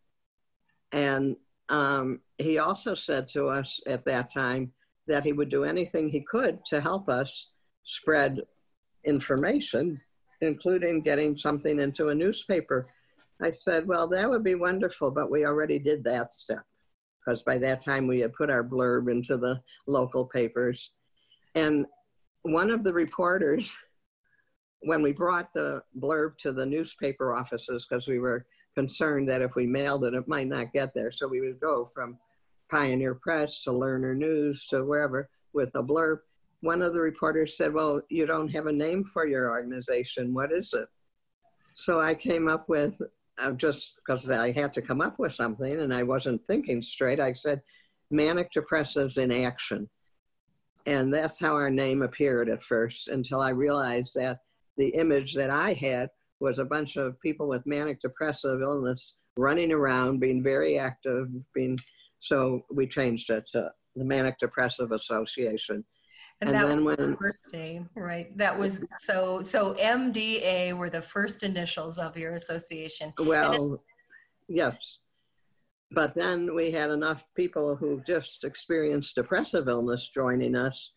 And 0.91 1.35
um, 1.69 2.19
he 2.37 2.57
also 2.57 2.95
said 2.95 3.27
to 3.29 3.45
us 3.47 3.79
at 3.87 4.05
that 4.05 4.33
time 4.33 4.73
that 5.07 5.23
he 5.23 5.33
would 5.33 5.49
do 5.49 5.63
anything 5.63 6.09
he 6.09 6.21
could 6.21 6.65
to 6.65 6.81
help 6.81 7.09
us 7.09 7.49
spread 7.83 8.41
information, 9.05 10.01
including 10.41 11.01
getting 11.01 11.37
something 11.37 11.79
into 11.79 12.09
a 12.09 12.15
newspaper. 12.15 12.87
I 13.41 13.51
said, 13.51 13.87
Well, 13.87 14.07
that 14.09 14.29
would 14.29 14.43
be 14.43 14.55
wonderful, 14.55 15.11
but 15.11 15.31
we 15.31 15.45
already 15.45 15.79
did 15.79 16.03
that 16.03 16.33
step 16.33 16.63
because 17.23 17.43
by 17.43 17.57
that 17.59 17.81
time 17.81 18.07
we 18.07 18.19
had 18.19 18.33
put 18.33 18.49
our 18.49 18.63
blurb 18.63 19.11
into 19.11 19.37
the 19.37 19.61
local 19.87 20.25
papers. 20.25 20.91
And 21.55 21.85
one 22.43 22.71
of 22.71 22.83
the 22.83 22.93
reporters, 22.93 23.77
when 24.81 25.01
we 25.01 25.11
brought 25.11 25.53
the 25.53 25.83
blurb 25.99 26.37
to 26.39 26.51
the 26.51 26.65
newspaper 26.65 27.33
offices, 27.33 27.85
because 27.87 28.07
we 28.07 28.19
were 28.19 28.45
concerned 28.75 29.29
that 29.29 29.41
if 29.41 29.55
we 29.55 29.67
mailed 29.67 30.05
it, 30.05 30.13
it 30.13 30.27
might 30.27 30.47
not 30.47 30.73
get 30.73 30.93
there. 30.93 31.11
So 31.11 31.27
we 31.27 31.41
would 31.41 31.59
go 31.59 31.89
from 31.93 32.17
Pioneer 32.69 33.15
Press 33.15 33.63
to 33.63 33.71
Lerner 33.71 34.15
News 34.15 34.65
to 34.67 34.83
wherever 34.83 35.29
with 35.53 35.69
a 35.75 35.83
blurb. 35.83 36.19
One 36.61 36.81
of 36.81 36.93
the 36.93 37.01
reporters 37.01 37.57
said, 37.57 37.73
Well, 37.73 38.01
you 38.09 38.25
don't 38.25 38.47
have 38.49 38.67
a 38.67 38.71
name 38.71 39.03
for 39.03 39.27
your 39.27 39.51
organization. 39.51 40.33
What 40.33 40.51
is 40.51 40.73
it? 40.73 40.87
So 41.73 41.99
I 41.99 42.13
came 42.13 42.47
up 42.47 42.69
with, 42.69 43.01
uh, 43.41 43.51
just 43.51 43.93
because 43.95 44.29
I 44.29 44.51
had 44.51 44.73
to 44.73 44.81
come 44.81 45.01
up 45.01 45.19
with 45.19 45.33
something 45.33 45.79
and 45.79 45.93
I 45.93 46.03
wasn't 46.03 46.45
thinking 46.45 46.81
straight, 46.81 47.19
I 47.19 47.33
said, 47.33 47.61
Manic 48.09 48.51
Depressives 48.51 49.17
in 49.17 49.31
Action. 49.31 49.89
And 50.85 51.13
that's 51.13 51.39
how 51.39 51.53
our 51.53 51.69
name 51.69 52.01
appeared 52.01 52.49
at 52.49 52.63
first 52.63 53.07
until 53.07 53.41
I 53.41 53.49
realized 53.49 54.13
that 54.15 54.39
the 54.77 54.89
image 54.89 55.35
that 55.35 55.49
I 55.49 55.73
had 55.73 56.09
was 56.39 56.57
a 56.57 56.65
bunch 56.65 56.97
of 56.97 57.19
people 57.21 57.47
with 57.47 57.67
manic 57.67 57.99
depressive 57.99 58.61
illness 58.61 59.15
running 59.37 59.71
around, 59.71 60.19
being 60.19 60.41
very 60.43 60.77
active, 60.79 61.27
being 61.53 61.77
so 62.19 62.61
we 62.71 62.87
changed 62.87 63.29
it 63.29 63.45
to 63.51 63.71
the 63.95 64.05
Manic 64.05 64.37
Depressive 64.37 64.91
Association. 64.91 65.83
And, 66.41 66.49
And 66.49 66.59
that 66.59 66.67
then 66.67 66.83
was 66.83 66.97
the 66.97 67.03
when- 67.07 67.17
first 67.17 67.53
name, 67.53 67.89
right? 67.95 68.35
That 68.37 68.57
was 68.57 68.83
so 68.99 69.41
so 69.41 69.75
MDA 69.75 70.73
were 70.73 70.89
the 70.89 71.01
first 71.01 71.43
initials 71.43 71.97
of 71.97 72.17
your 72.17 72.35
association. 72.35 73.13
Well, 73.19 73.83
yes. 74.47 74.97
But 75.93 76.15
then 76.15 76.55
we 76.55 76.71
had 76.71 76.89
enough 76.89 77.25
people 77.35 77.75
who 77.75 78.01
just 78.07 78.43
experienced 78.45 79.15
depressive 79.15 79.67
illness 79.67 80.09
joining 80.13 80.55
us 80.55 80.93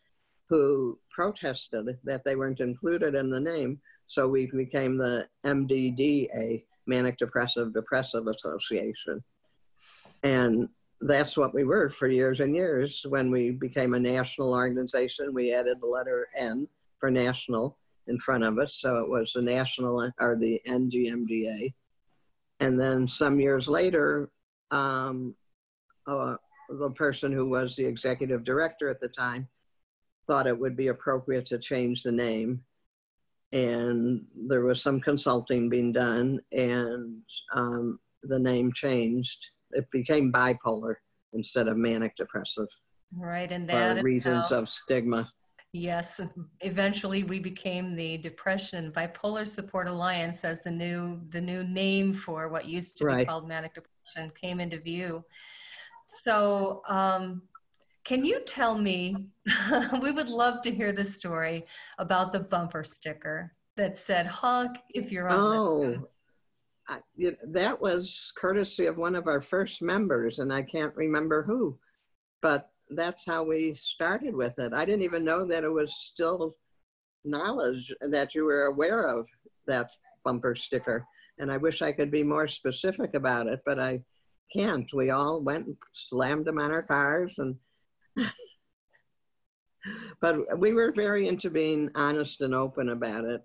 who 0.48 0.98
protested 1.10 1.98
that 2.04 2.22
they 2.24 2.36
weren't 2.36 2.60
included 2.60 3.14
in 3.14 3.28
the 3.30 3.40
name. 3.40 3.80
So 4.06 4.28
we 4.28 4.46
became 4.46 4.96
the 4.96 5.26
MDDA, 5.44 6.64
Manic 6.86 7.16
Depressive 7.16 7.72
Depressive 7.72 8.26
Association. 8.28 9.24
And 10.22 10.68
that's 11.04 11.36
what 11.36 11.52
we 11.52 11.64
were 11.64 11.90
for 11.90 12.08
years 12.08 12.40
and 12.40 12.56
years. 12.56 13.04
When 13.06 13.30
we 13.30 13.50
became 13.50 13.92
a 13.92 14.00
national 14.00 14.54
organization, 14.54 15.34
we 15.34 15.52
added 15.52 15.78
the 15.80 15.86
letter 15.86 16.28
N 16.34 16.66
for 16.98 17.10
national 17.10 17.76
in 18.06 18.18
front 18.18 18.42
of 18.42 18.58
it. 18.58 18.70
So 18.70 18.96
it 18.96 19.08
was 19.08 19.32
the 19.34 19.42
national 19.42 20.10
or 20.18 20.36
the 20.36 20.60
NDMDA. 20.66 21.74
And 22.60 22.80
then 22.80 23.06
some 23.06 23.38
years 23.38 23.68
later, 23.68 24.30
um, 24.70 25.34
uh, 26.06 26.36
the 26.70 26.90
person 26.90 27.32
who 27.32 27.48
was 27.48 27.76
the 27.76 27.84
executive 27.84 28.42
director 28.42 28.88
at 28.88 29.00
the 29.00 29.08
time 29.08 29.46
thought 30.26 30.46
it 30.46 30.58
would 30.58 30.76
be 30.76 30.88
appropriate 30.88 31.44
to 31.46 31.58
change 31.58 32.02
the 32.02 32.12
name. 32.12 32.62
And 33.52 34.24
there 34.48 34.64
was 34.64 34.82
some 34.82 35.00
consulting 35.00 35.68
being 35.68 35.92
done, 35.92 36.40
and 36.50 37.20
um, 37.54 38.00
the 38.22 38.38
name 38.38 38.72
changed. 38.72 39.46
It 39.74 39.90
became 39.90 40.32
bipolar 40.32 40.94
instead 41.32 41.68
of 41.68 41.76
manic 41.76 42.16
depressive 42.16 42.68
Right, 43.16 43.50
and 43.52 43.68
for 43.68 43.76
that 43.76 44.02
reasons 44.02 44.50
how- 44.50 44.60
of 44.60 44.68
stigma. 44.68 45.30
Yes, 45.72 46.20
eventually 46.60 47.24
we 47.24 47.40
became 47.40 47.96
the 47.96 48.16
Depression 48.18 48.92
Bipolar 48.92 49.44
Support 49.46 49.88
Alliance 49.88 50.44
as 50.44 50.62
the 50.62 50.70
new 50.70 51.20
the 51.30 51.40
new 51.40 51.64
name 51.64 52.12
for 52.12 52.48
what 52.48 52.66
used 52.66 52.96
to 52.98 53.04
be 53.06 53.24
called 53.24 53.48
manic 53.48 53.74
depression 53.74 54.30
came 54.40 54.60
into 54.60 54.78
view. 54.78 55.24
So, 56.04 56.82
um, 56.86 57.42
can 58.04 58.24
you 58.24 58.40
tell 58.46 58.78
me? 58.78 59.30
we 60.00 60.12
would 60.12 60.28
love 60.28 60.62
to 60.62 60.70
hear 60.70 60.92
the 60.92 61.04
story 61.04 61.64
about 61.98 62.32
the 62.32 62.40
bumper 62.40 62.84
sticker 62.84 63.56
that 63.76 63.98
said 63.98 64.26
"honk 64.28 64.78
if 64.90 65.10
you're 65.10 65.28
on." 65.28 65.56
Oh, 65.56 66.08
I, 66.88 66.98
that 67.48 67.80
was 67.80 68.32
courtesy 68.36 68.86
of 68.86 68.98
one 68.98 69.14
of 69.14 69.26
our 69.26 69.40
first 69.40 69.80
members, 69.80 70.38
and 70.38 70.52
I 70.52 70.62
can't 70.62 70.94
remember 70.94 71.42
who, 71.42 71.78
but 72.42 72.70
that's 72.90 73.24
how 73.24 73.42
we 73.42 73.74
started 73.74 74.34
with 74.34 74.58
it. 74.58 74.74
I 74.74 74.84
didn't 74.84 75.02
even 75.02 75.24
know 75.24 75.46
that 75.46 75.64
it 75.64 75.72
was 75.72 75.96
still 75.96 76.56
knowledge 77.24 77.92
that 78.00 78.34
you 78.34 78.44
were 78.44 78.66
aware 78.66 79.08
of 79.08 79.26
that 79.66 79.90
bumper 80.24 80.54
sticker. 80.54 81.06
And 81.38 81.50
I 81.50 81.56
wish 81.56 81.82
I 81.82 81.92
could 81.92 82.10
be 82.10 82.22
more 82.22 82.46
specific 82.46 83.14
about 83.14 83.46
it, 83.46 83.60
but 83.64 83.78
I 83.78 84.00
can't. 84.52 84.92
We 84.92 85.10
all 85.10 85.40
went 85.40 85.66
and 85.66 85.76
slammed 85.92 86.44
them 86.44 86.58
on 86.58 86.70
our 86.70 86.82
cars 86.82 87.38
and 87.38 87.56
but 90.20 90.58
we 90.58 90.72
were 90.72 90.92
very 90.92 91.26
into 91.28 91.50
being 91.50 91.90
honest 91.94 92.40
and 92.40 92.54
open 92.54 92.90
about 92.90 93.24
it. 93.24 93.42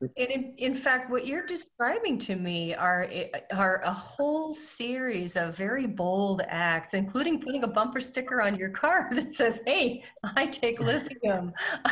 And 0.00 0.10
in, 0.16 0.54
in 0.56 0.74
fact, 0.74 1.10
what 1.10 1.26
you're 1.26 1.44
describing 1.44 2.18
to 2.20 2.36
me 2.36 2.74
are 2.74 3.06
are 3.52 3.82
a 3.84 3.92
whole 3.92 4.52
series 4.52 5.36
of 5.36 5.56
very 5.56 5.86
bold 5.86 6.42
acts, 6.48 6.94
including 6.94 7.40
putting 7.40 7.64
a 7.64 7.68
bumper 7.68 8.00
sticker 8.00 8.40
on 8.40 8.56
your 8.56 8.70
car 8.70 9.08
that 9.12 9.28
says, 9.34 9.60
"Hey, 9.66 10.02
I 10.36 10.46
take 10.46 10.80
lithium. 10.80 11.52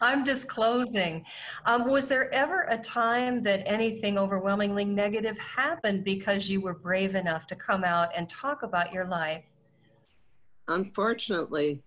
I'm 0.00 0.24
disclosing." 0.24 1.24
Um, 1.64 1.88
was 1.88 2.08
there 2.08 2.32
ever 2.34 2.66
a 2.70 2.78
time 2.78 3.42
that 3.42 3.62
anything 3.66 4.18
overwhelmingly 4.18 4.84
negative 4.84 5.38
happened 5.38 6.04
because 6.04 6.50
you 6.50 6.60
were 6.60 6.74
brave 6.74 7.14
enough 7.14 7.46
to 7.48 7.56
come 7.56 7.84
out 7.84 8.10
and 8.16 8.28
talk 8.28 8.62
about 8.64 8.92
your 8.92 9.06
life? 9.06 9.44
unfortunately, 10.68 11.82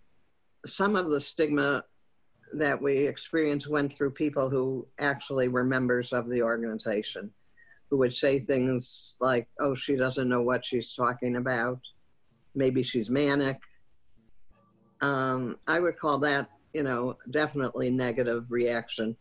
some 0.66 0.96
of 0.96 1.10
the 1.10 1.22
stigma 1.22 1.84
that 2.54 2.82
we 2.82 3.08
experienced 3.08 3.68
went 3.68 3.94
through 3.94 4.12
people 4.12 4.50
who 4.50 4.88
actually 5.00 5.48
were 5.48 5.64
members 5.64 6.14
of 6.14 6.30
the 6.30 6.42
organization, 6.42 7.32
who 7.90 7.98
would 7.98 8.14
say 8.14 8.40
things 8.40 9.18
like, 9.20 9.48
oh, 9.60 9.76
she 9.76 9.96
doesn't 9.96 10.30
know 10.30 10.42
what 10.42 10.66
she's 10.66 10.94
talking 10.94 11.36
about. 11.36 11.80
Maybe 12.56 12.84
she's 12.84 13.10
manic. 13.10 13.60
Um, 15.02 15.58
I 15.68 15.80
would 15.80 15.98
call 15.98 16.18
that, 16.20 16.50
you 16.74 16.84
know, 16.84 17.18
definitely 17.30 17.90
negative 17.90 18.46
reaction. 18.50 19.16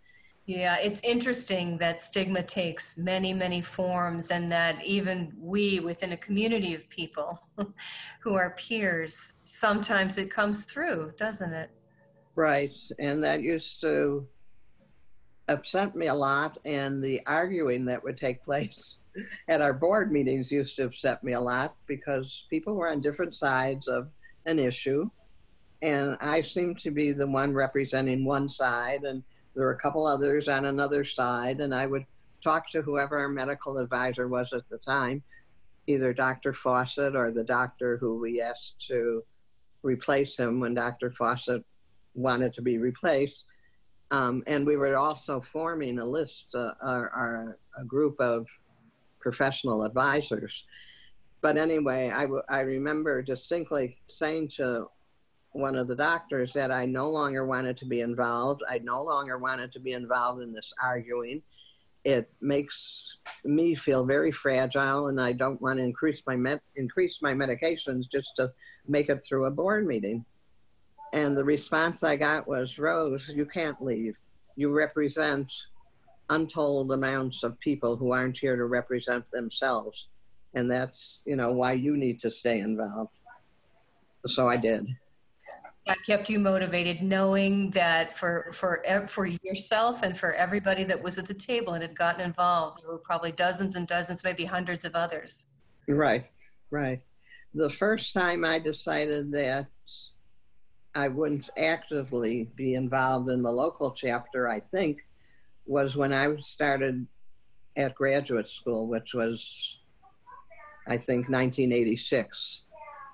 Yeah, 0.47 0.79
it's 0.79 1.01
interesting 1.03 1.79
that 1.79 2.03
stigma 2.03 2.43
takes 2.43 2.99
many, 2.99 3.33
many 3.33 3.63
forms, 3.63 4.33
and 4.33 4.51
that 4.51 4.85
even 4.85 5.33
we 5.39 5.79
within 5.79 6.13
a 6.13 6.17
community 6.17 6.75
of 6.75 6.89
people 6.89 7.41
who 8.21 8.35
are 8.35 8.51
peers, 8.59 9.33
sometimes 9.45 10.19
it 10.19 10.29
comes 10.29 10.65
through, 10.65 11.13
doesn't 11.17 11.53
it? 11.53 11.71
Right. 12.41 12.75
And 12.99 13.23
that 13.23 13.43
used 13.43 13.83
to 13.83 14.27
upset 15.49 15.95
me 15.95 16.07
a 16.07 16.15
lot, 16.15 16.57
and 16.65 17.05
the 17.05 17.21
arguing 17.27 17.85
that 17.85 18.03
would 18.03 18.17
take 18.17 18.43
place 18.43 18.97
at 19.49 19.61
our 19.61 19.75
board 19.75 20.11
meetings 20.11 20.51
used 20.51 20.77
to 20.77 20.85
upset 20.85 21.23
me 21.23 21.35
a 21.35 21.41
lot 21.41 21.77
because 21.87 22.47
people 22.49 22.77
were 22.77 22.89
on 22.89 23.03
different 23.03 23.35
sides 23.35 23.89
of 23.89 24.09
an 24.47 24.59
issue. 24.59 25.11
And 25.83 26.17
I 26.23 26.41
seemed 26.41 26.79
to 26.79 26.91
be 26.91 27.13
the 27.13 27.27
one 27.27 27.53
representing 27.53 28.25
one 28.25 28.49
side, 28.49 29.03
and 29.03 29.23
there 29.55 29.67
were 29.67 29.73
a 29.73 29.79
couple 29.79 30.07
others 30.07 30.49
on 30.49 30.65
another 30.65 31.05
side. 31.05 31.61
And 31.61 31.75
I 31.75 31.85
would 31.85 32.07
talk 32.43 32.71
to 32.71 32.81
whoever 32.81 33.19
our 33.19 33.29
medical 33.29 33.77
advisor 33.77 34.29
was 34.29 34.55
at 34.55 34.67
the 34.71 34.79
time, 34.79 35.23
either 35.87 36.15
Dr. 36.15 36.55
Fawcett 36.55 37.15
or 37.15 37.31
the 37.31 37.45
doctor 37.45 37.99
who 37.99 38.19
we 38.19 38.41
asked 38.41 38.81
to 38.87 39.25
replace 39.83 40.39
him 40.39 40.59
when 40.59 40.73
Dr. 40.73 41.11
Fawcett 41.11 41.65
wanted 42.15 42.53
to 42.55 42.63
be 42.63 42.79
replaced. 42.79 43.45
Um, 44.11 44.43
and 44.47 44.67
we 44.67 44.77
were 44.77 44.97
also 44.97 45.41
forming 45.41 45.99
a 45.99 46.05
list, 46.05 46.47
uh, 46.55 46.73
our, 46.83 47.11
our, 47.11 47.59
a 47.79 47.85
group 47.85 48.19
of 48.21 48.47
professional 49.21 49.85
advisors. 49.85 50.65
But 51.43 51.57
anyway, 51.57 52.11
I, 52.11 52.27
I 52.49 52.61
remember 52.61 53.23
distinctly 53.23 53.97
saying 54.09 54.49
to 54.57 54.89
one 55.53 55.77
of 55.77 55.89
the 55.89 55.97
doctors 55.97 56.53
that 56.53 56.71
I 56.71 56.87
no 56.87 57.11
longer 57.11 57.45
wanted 57.47 57.77
to 57.79 57.87
be 57.87 58.01
involved. 58.01 58.63
I 58.69 58.79
no 58.79 59.03
longer 59.03 59.39
wanted 59.39 59.73
to 59.73 59.81
be 59.81 59.93
involved 59.93 60.43
in 60.43 60.53
this 60.53 60.73
arguing. 60.83 61.43
It 62.05 62.31
makes 62.41 63.19
me 63.45 63.75
feel 63.75 64.05
very 64.05 64.33
fragile, 64.33 65.09
and 65.09 65.21
I 65.21 65.33
don't 65.33 65.61
want 65.61 65.79
to 65.79 65.85
increase 65.85 66.23
my 66.27 66.37
med- 66.37 66.63
increase 66.77 67.21
my 67.21 67.35
medications 67.35 68.11
just 68.11 68.37
to 68.37 68.53
make 68.89 69.09
it 69.09 69.25
through 69.25 69.47
a 69.47 69.51
board 69.51 69.87
meeting. 69.87 70.25
And 71.13 71.37
the 71.37 71.45
response 71.45 72.03
I 72.03 72.17
got 72.17 72.47
was, 72.47 72.79
Rose, 72.79 73.33
you 73.35 73.45
can't 73.45 73.83
leave. 73.83 74.17
You 74.57 74.71
represent 74.71 75.53
untold 76.29 76.93
amounts 76.93 77.43
of 77.43 77.59
people 77.59 77.97
who 77.97 78.13
aren't 78.13 78.39
here 78.39 78.57
to 78.57 78.65
represent 78.65 79.29
themselves. 79.33 80.09
And 80.55 80.71
that's, 80.71 81.23
you 81.27 81.37
know, 81.37 81.53
why 81.53 81.73
you 81.73 81.97
need 81.97 82.21
to 82.21 82.31
stay 82.31 82.61
involved. 82.61 83.13
So 84.27 84.49
I 84.49 84.57
did. 84.57 84.87
That 85.87 85.99
kept 86.07 86.29
you 86.29 86.39
motivated, 86.39 87.03
knowing 87.03 87.71
that 87.71 88.17
for 88.17 88.51
for 88.53 88.85
for 89.09 89.27
yourself 89.27 90.03
and 90.03 90.17
for 90.17 90.35
everybody 90.35 90.85
that 90.85 91.03
was 91.03 91.19
at 91.19 91.27
the 91.27 91.35
table 91.35 91.73
and 91.73 91.83
had 91.83 91.97
gotten 91.97 92.21
involved, 92.21 92.83
there 92.83 92.91
were 92.91 92.99
probably 92.99 93.33
dozens 93.33 93.77
and 93.77 93.89
dozens, 93.89 94.23
maybe 94.23 94.45
hundreds 94.45 94.85
of 94.85 94.95
others. 94.95 95.47
Right, 95.89 96.27
right. 96.71 97.01
The 97.55 97.71
first 97.71 98.13
time 98.13 98.45
I 98.45 98.59
decided 98.59 99.33
that 99.33 99.67
I 100.95 101.09
wouldn't 101.09 101.51
actively 101.57 102.51
be 102.57 102.75
involved 102.75 103.29
in 103.31 103.43
the 103.43 103.53
local 103.53 103.93
chapter, 103.93 104.49
I 104.49 104.61
think, 104.61 104.99
was 105.67 105.97
when 105.97 106.13
I 106.13 106.35
started 106.41 107.07
at 107.77 107.95
graduate 107.95 108.49
school, 108.49 108.89
which 108.89 109.15
was, 109.15 109.79
I 110.89 110.97
think, 110.97 111.29
1986. 111.29 112.63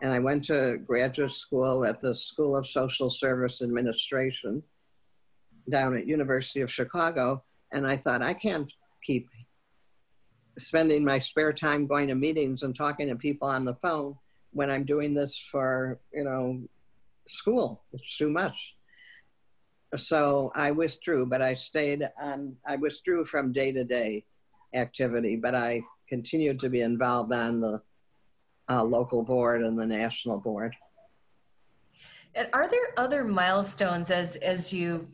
And 0.03 0.12
I 0.12 0.19
went 0.19 0.45
to 0.47 0.79
graduate 0.87 1.33
school 1.33 1.85
at 1.85 2.01
the 2.01 2.15
School 2.15 2.57
of 2.57 2.67
Social 2.67 3.11
Service 3.11 3.62
Administration 3.62 4.62
down 5.71 5.97
at 5.97 6.07
University 6.07 6.61
of 6.61 6.73
Chicago. 6.73 7.43
And 7.73 7.87
I 7.87 7.97
thought, 7.97 8.23
I 8.23 8.35
can't 8.35 8.73
keep 9.03 9.29
spending 10.59 11.05
my 11.05 11.19
spare 11.19 11.53
time 11.53 11.87
going 11.87 12.09
to 12.09 12.15
meetings 12.15 12.62
and 12.62 12.75
talking 12.75 13.09
to 13.09 13.17
people 13.17 13.49
on 13.49 13.65
the 13.65 13.75
phone 13.75 14.17
when 14.53 14.71
I'm 14.71 14.85
doing 14.85 15.12
this 15.12 15.39
for, 15.39 15.99
you 16.12 16.25
know, 16.25 16.62
school. 17.29 17.83
It's 17.93 18.17
too 18.17 18.31
much 18.31 18.77
so 19.95 20.51
I 20.55 20.71
withdrew, 20.71 21.27
but 21.27 21.43
I 21.43 21.55
stayed 21.55 22.09
on, 22.21 22.57
I 22.67 22.77
withdrew 22.77 23.25
from 23.25 23.53
day 23.53 23.73
to 23.73 23.85
day 23.85 24.25
activity, 24.75 25.37
but 25.37 25.55
I 25.55 25.83
continued 26.09 26.59
to 26.61 26.69
be 26.69 26.81
involved 26.81 27.33
on 27.33 27.61
the 27.61 27.83
uh, 28.69 28.83
local 28.83 29.23
board 29.23 29.62
and 29.62 29.79
the 29.79 29.87
national 29.87 30.41
board. 30.41 30.75
And 32.35 32.49
are 32.53 32.69
there 32.69 32.93
other 32.97 33.25
milestones 33.25 34.11
as, 34.11 34.37
as 34.37 34.73
you 34.73 35.09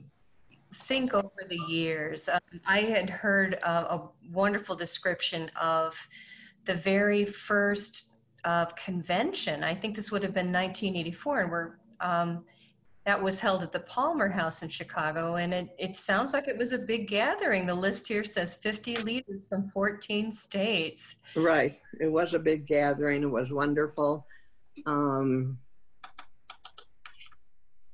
think 0.75 1.15
over 1.15 1.31
the 1.49 1.61
years? 1.69 2.29
Um, 2.29 2.41
I 2.67 2.81
had 2.81 3.09
heard 3.09 3.59
uh, 3.63 3.99
a 3.99 4.09
wonderful 4.33 4.75
description 4.75 5.51
of 5.61 5.95
the 6.65 6.75
very 6.75 7.25
first 7.25 8.09
uh, 8.45 8.67
convention. 8.67 9.63
I 9.63 9.75
think 9.75 9.95
this 9.95 10.11
would 10.11 10.23
have 10.25 10.35
been 10.35 10.53
1984, 10.53 11.43
and 11.43 11.51
we're 11.51 11.75
um, 12.03 12.45
that 13.05 13.21
was 13.21 13.41
held 13.41 13.63
at 13.63 13.73
the 13.73 13.81
Palmer 13.81 14.29
House 14.29 14.63
in 14.63 14.69
Chicago, 14.69 15.37
and 15.37 15.53
it, 15.53 15.75
it 15.79 15.97
sounds 15.97 16.33
like 16.33 16.47
it 16.47 16.57
was 16.57 16.73
a 16.73 16.79
big 16.79 17.09
gathering. 17.09 17.67
The 17.67 17.75
list 17.75 18.07
here 18.07 18.23
says 18.23 18.55
50 18.55 18.97
leaders 18.97 19.41
from 19.49 19.69
14 19.69 20.31
states. 20.31 21.17
Right. 21.35 21.81
It 22.01 22.07
was 22.07 22.35
a 22.35 22.39
big 22.39 22.67
gathering. 22.67 23.25
It 23.25 23.31
was 23.31 23.53
wonderful. 23.53 24.27
Um, 24.87 25.59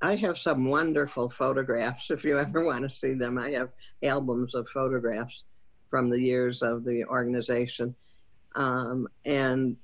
I 0.03 0.15
have 0.17 0.39
some 0.39 0.67
wonderful 0.67 1.31
photographs 1.31 2.11
if 2.11 2.25
you 2.25 2.39
ever 2.39 2.65
want 2.65 2.89
to 2.89 2.95
see 2.95 3.15
them. 3.15 3.39
I 3.39 3.51
have 3.53 3.71
albums 4.05 4.55
of 4.55 4.69
photographs 4.69 5.45
from 5.91 6.11
the 6.11 6.21
years 6.21 6.63
of 6.63 6.85
the 6.85 7.05
organization. 7.07 7.95
Um, 8.55 9.09
and 9.25 9.77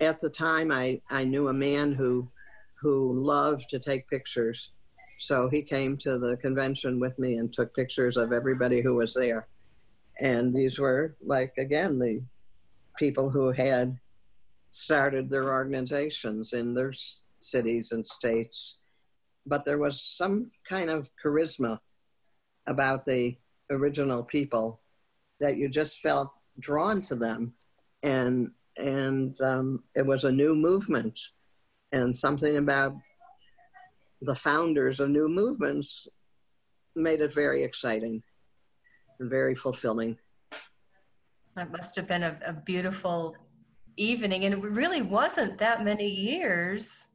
at 0.00 0.20
the 0.20 0.30
time, 0.30 0.70
I, 0.70 1.00
I 1.10 1.24
knew 1.24 1.48
a 1.48 1.52
man 1.52 1.92
who 1.92 2.28
who 2.80 3.12
loved 3.12 3.68
to 3.70 3.78
take 3.78 4.08
pictures. 4.08 4.72
So 5.18 5.48
he 5.48 5.62
came 5.62 5.96
to 5.98 6.18
the 6.18 6.36
convention 6.36 7.00
with 7.00 7.18
me 7.18 7.36
and 7.36 7.52
took 7.52 7.74
pictures 7.74 8.16
of 8.16 8.32
everybody 8.32 8.80
who 8.80 8.94
was 8.94 9.14
there. 9.14 9.48
And 10.20 10.52
these 10.52 10.78
were, 10.78 11.16
like, 11.20 11.52
again, 11.58 11.98
the 11.98 12.22
people 12.98 13.30
who 13.30 13.50
had 13.50 13.98
started 14.70 15.28
their 15.28 15.52
organizations 15.52 16.52
in 16.52 16.74
their 16.74 16.92
cities 17.40 17.92
and 17.92 18.04
states. 18.04 18.76
But 19.46 19.64
there 19.64 19.78
was 19.78 20.02
some 20.02 20.50
kind 20.68 20.90
of 20.90 21.08
charisma 21.22 21.78
about 22.66 23.06
the 23.06 23.36
original 23.70 24.22
people 24.22 24.80
that 25.40 25.56
you 25.56 25.68
just 25.68 26.00
felt 26.00 26.30
drawn 26.58 27.00
to 27.02 27.16
them. 27.16 27.54
And, 28.02 28.50
and 28.76 29.40
um, 29.40 29.84
it 29.94 30.06
was 30.06 30.24
a 30.24 30.32
new 30.32 30.54
movement 30.54 31.18
and 31.92 32.16
something 32.16 32.56
about 32.56 32.94
the 34.22 34.34
founders 34.34 35.00
of 35.00 35.10
new 35.10 35.28
movements 35.28 36.08
made 36.94 37.20
it 37.20 37.32
very 37.32 37.62
exciting 37.62 38.22
and 39.20 39.30
very 39.30 39.54
fulfilling. 39.54 40.16
It 41.56 41.70
must 41.70 41.96
have 41.96 42.06
been 42.06 42.22
a, 42.22 42.38
a 42.44 42.52
beautiful 42.52 43.36
evening, 43.96 44.44
and 44.44 44.54
it 44.54 44.62
really 44.62 45.02
wasn't 45.02 45.58
that 45.58 45.84
many 45.84 46.06
years 46.06 47.08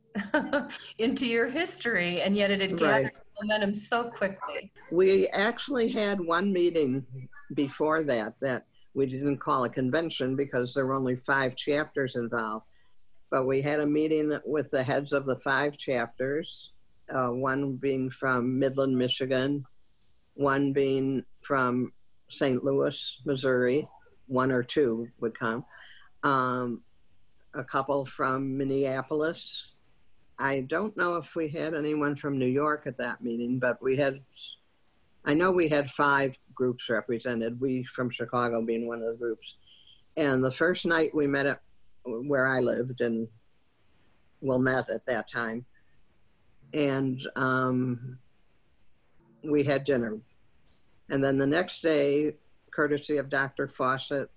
into 0.97 1.25
your 1.25 1.49
history, 1.49 2.21
and 2.21 2.36
yet 2.36 2.51
it 2.51 2.62
had 2.62 2.77
gathered 2.77 3.03
right. 3.05 3.13
momentum 3.41 3.73
so 3.73 4.05
quickly. 4.05 4.71
We 4.91 5.27
actually 5.29 5.89
had 5.89 6.19
one 6.19 6.51
meeting 6.51 7.05
before 7.53 8.03
that 8.03 8.33
that 8.41 8.65
we 8.93 9.05
didn't 9.05 9.38
call 9.38 9.63
a 9.63 9.69
convention 9.69 10.36
because 10.36 10.73
there 10.73 10.86
were 10.86 10.93
only 10.93 11.15
five 11.15 11.55
chapters 11.55 12.15
involved 12.15 12.65
but 13.33 13.47
we 13.47 13.63
had 13.63 13.79
a 13.79 13.85
meeting 13.87 14.39
with 14.45 14.69
the 14.69 14.83
heads 14.83 15.11
of 15.11 15.25
the 15.25 15.37
five 15.37 15.75
chapters, 15.75 16.71
uh, 17.09 17.29
one 17.29 17.77
being 17.77 18.11
from 18.11 18.59
Midland, 18.59 18.95
Michigan, 18.95 19.65
one 20.35 20.71
being 20.71 21.25
from 21.41 21.91
St. 22.29 22.63
Louis, 22.63 23.21
Missouri, 23.25 23.87
one 24.27 24.51
or 24.51 24.61
two 24.61 25.07
would 25.19 25.37
come, 25.37 25.65
um, 26.21 26.81
a 27.55 27.63
couple 27.63 28.05
from 28.05 28.55
Minneapolis. 28.55 29.71
I 30.37 30.59
don't 30.59 30.95
know 30.95 31.15
if 31.15 31.35
we 31.35 31.47
had 31.47 31.73
anyone 31.73 32.15
from 32.15 32.37
New 32.37 32.45
York 32.45 32.83
at 32.85 32.99
that 32.99 33.23
meeting, 33.23 33.57
but 33.57 33.81
we 33.81 33.97
had, 33.97 34.19
I 35.25 35.33
know 35.33 35.51
we 35.51 35.69
had 35.69 35.89
five 35.89 36.37
groups 36.53 36.87
represented, 36.87 37.59
we 37.59 37.83
from 37.83 38.11
Chicago 38.11 38.61
being 38.61 38.85
one 38.85 39.01
of 39.01 39.07
the 39.07 39.17
groups. 39.17 39.57
And 40.17 40.45
the 40.45 40.51
first 40.51 40.85
night 40.85 41.15
we 41.15 41.25
met 41.25 41.47
at 41.47 41.61
where 42.05 42.45
I 42.45 42.59
lived 42.59 43.01
and 43.01 43.27
Wilmette 44.41 44.89
at 44.89 45.05
that 45.05 45.29
time. 45.29 45.65
And 46.73 47.25
um, 47.35 48.17
we 49.43 49.63
had 49.63 49.83
dinner. 49.83 50.17
And 51.09 51.23
then 51.23 51.37
the 51.37 51.47
next 51.47 51.81
day, 51.81 52.35
courtesy 52.71 53.17
of 53.17 53.29
Dr. 53.29 53.67
Fawcett, 53.67 54.29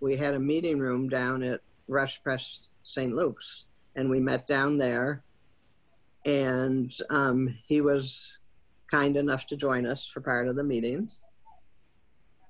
we 0.00 0.16
had 0.16 0.34
a 0.34 0.40
meeting 0.40 0.78
room 0.78 1.08
down 1.08 1.42
at 1.42 1.60
Rush 1.88 2.22
Pres 2.22 2.70
St. 2.82 3.12
Luke's. 3.12 3.66
And 3.94 4.10
we 4.10 4.20
met 4.20 4.46
down 4.46 4.78
there. 4.78 5.22
And 6.24 6.92
um, 7.10 7.56
he 7.64 7.80
was 7.80 8.38
kind 8.90 9.16
enough 9.16 9.46
to 9.46 9.56
join 9.56 9.86
us 9.86 10.06
for 10.06 10.20
part 10.20 10.48
of 10.48 10.56
the 10.56 10.64
meetings. 10.64 11.22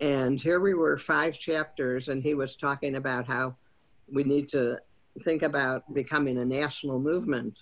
And 0.01 0.41
here 0.41 0.61
we 0.61 0.75
were, 0.75 0.99
five 0.99 1.39
chapters, 1.39 2.09
and 2.09 2.23
he 2.23 2.35
was 2.35 2.57
talking 2.57 2.97
about 2.97 3.27
how 3.27 3.57
we 4.13 4.25
need 4.25 4.49
to 4.51 4.79
think 5.23 5.43
about 5.43 5.95
becoming 5.95 6.37
a 6.39 6.45
national 6.45 7.01
movement. 7.01 7.59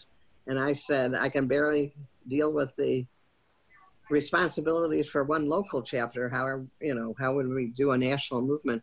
And 0.46 0.59
I 0.59 0.74
said, 0.74 1.14
I 1.14 1.28
can 1.28 1.46
barely 1.46 1.94
deal 2.28 2.52
with 2.52 2.74
the 2.76 3.07
responsibilities 4.11 5.09
for 5.09 5.24
one 5.24 5.48
local 5.48 5.80
chapter. 5.83 6.28
How 6.28 6.62
you 6.80 6.94
know 6.94 7.14
how 7.18 7.35
would 7.35 7.48
we 7.48 7.68
do 7.68 7.92
a 7.92 7.98
national 7.98 8.42
movement? 8.42 8.83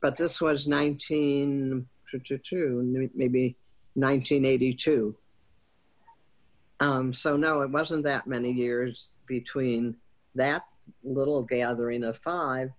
But 0.00 0.16
this 0.16 0.40
was 0.40 0.68
1922, 0.68 3.10
maybe 3.14 3.56
1982. 3.94 5.16
Um, 6.80 7.12
so 7.12 7.36
no, 7.36 7.60
it 7.62 7.70
wasn't 7.70 8.04
that 8.04 8.26
many 8.26 8.52
years 8.52 9.18
between 9.26 9.96
that 10.34 10.64
little 11.02 11.42
gathering 11.42 12.04
of 12.04 12.18
five 12.18 12.70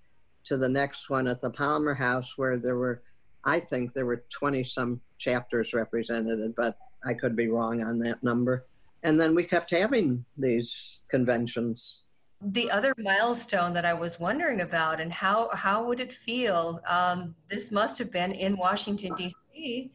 to 0.43 0.57
the 0.57 0.69
next 0.69 1.09
one 1.09 1.27
at 1.27 1.41
the 1.41 1.49
Palmer 1.49 1.93
House, 1.93 2.37
where 2.37 2.57
there 2.57 2.75
were, 2.75 3.01
I 3.45 3.59
think 3.59 3.93
there 3.93 4.05
were 4.05 4.23
20 4.29 4.63
some 4.63 5.01
chapters 5.17 5.73
represented, 5.73 6.55
but 6.55 6.77
I 7.05 7.13
could 7.13 7.35
be 7.35 7.47
wrong 7.47 7.83
on 7.83 7.99
that 7.99 8.23
number. 8.23 8.65
And 9.03 9.19
then 9.19 9.35
we 9.35 9.43
kept 9.43 9.69
having 9.71 10.25
these 10.37 11.01
conventions. 11.09 12.01
The 12.41 12.69
other 12.71 12.93
milestone 12.97 13.73
that 13.73 13.85
I 13.85 13.93
was 13.93 14.19
wondering 14.19 14.61
about, 14.61 14.99
and 14.99 15.11
how 15.11 15.49
how 15.53 15.85
would 15.85 15.99
it 15.99 16.11
feel? 16.11 16.81
Um, 16.87 17.35
this 17.47 17.71
must 17.71 17.97
have 17.99 18.11
been 18.11 18.31
in 18.31 18.57
Washington 18.57 19.13
D.C. 19.15 19.91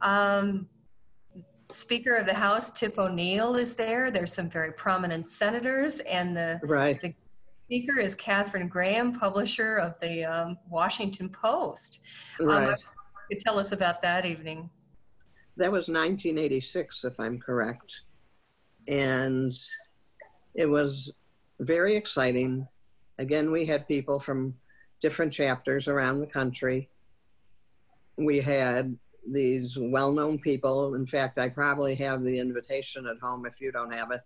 Um, 0.00 0.68
Speaker 1.68 2.16
of 2.16 2.26
the 2.26 2.34
House 2.34 2.70
Tip 2.70 2.98
O'Neill 2.98 3.56
is 3.56 3.74
there. 3.74 4.10
There's 4.10 4.32
some 4.32 4.48
very 4.48 4.72
prominent 4.72 5.26
senators, 5.26 6.00
and 6.00 6.36
the 6.36 6.60
right. 6.62 7.00
the 7.00 7.14
speaker 7.66 7.98
is 7.98 8.14
Katharine 8.14 8.68
Graham, 8.68 9.12
publisher 9.12 9.76
of 9.76 9.98
the 10.00 10.24
um, 10.24 10.58
Washington 10.70 11.28
Post. 11.28 12.00
Um, 12.40 12.46
right. 12.46 12.68
Um, 12.68 12.76
could 13.32 13.40
tell 13.40 13.58
us 13.58 13.72
about 13.72 14.02
that 14.02 14.26
evening. 14.26 14.68
That 15.56 15.72
was 15.72 15.88
1986, 15.88 17.04
if 17.04 17.18
I'm 17.18 17.38
correct, 17.38 18.02
and 18.88 19.54
it 20.54 20.68
was 20.68 21.10
very 21.60 21.96
exciting. 21.96 22.66
Again, 23.18 23.50
we 23.50 23.64
had 23.64 23.88
people 23.88 24.20
from 24.20 24.54
different 25.00 25.32
chapters 25.32 25.88
around 25.88 26.20
the 26.20 26.26
country. 26.26 26.90
We 28.18 28.40
had 28.40 28.96
these 29.26 29.78
well-known 29.80 30.38
people. 30.38 30.94
In 30.94 31.06
fact, 31.06 31.38
I 31.38 31.48
probably 31.48 31.94
have 31.94 32.24
the 32.24 32.38
invitation 32.38 33.06
at 33.06 33.18
home 33.18 33.46
if 33.46 33.60
you 33.60 33.72
don't 33.72 33.94
have 33.94 34.10
it. 34.10 34.20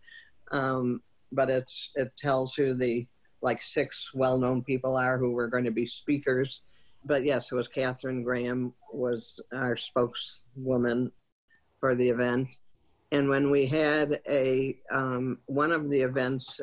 Um, 0.50 1.00
but 1.30 1.48
it's 1.48 1.90
it 1.94 2.12
tells 2.16 2.54
who 2.54 2.74
the 2.74 3.06
like 3.42 3.62
six 3.62 4.12
well-known 4.14 4.62
people 4.62 4.96
are 4.96 5.18
who 5.18 5.30
were 5.30 5.48
going 5.48 5.64
to 5.64 5.70
be 5.70 5.86
speakers. 5.86 6.62
But 7.06 7.24
yes, 7.24 7.50
it 7.50 7.54
was 7.54 7.68
Katharine 7.68 8.22
Graham 8.22 8.72
was 8.92 9.40
our 9.54 9.76
spokeswoman 9.76 11.12
for 11.80 11.94
the 11.94 12.08
event. 12.08 12.58
And 13.12 13.28
when 13.28 13.50
we 13.50 13.66
had 13.66 14.20
a 14.28 14.76
um, 14.90 15.38
one 15.46 15.72
of 15.72 15.88
the 15.88 16.00
events 16.00 16.60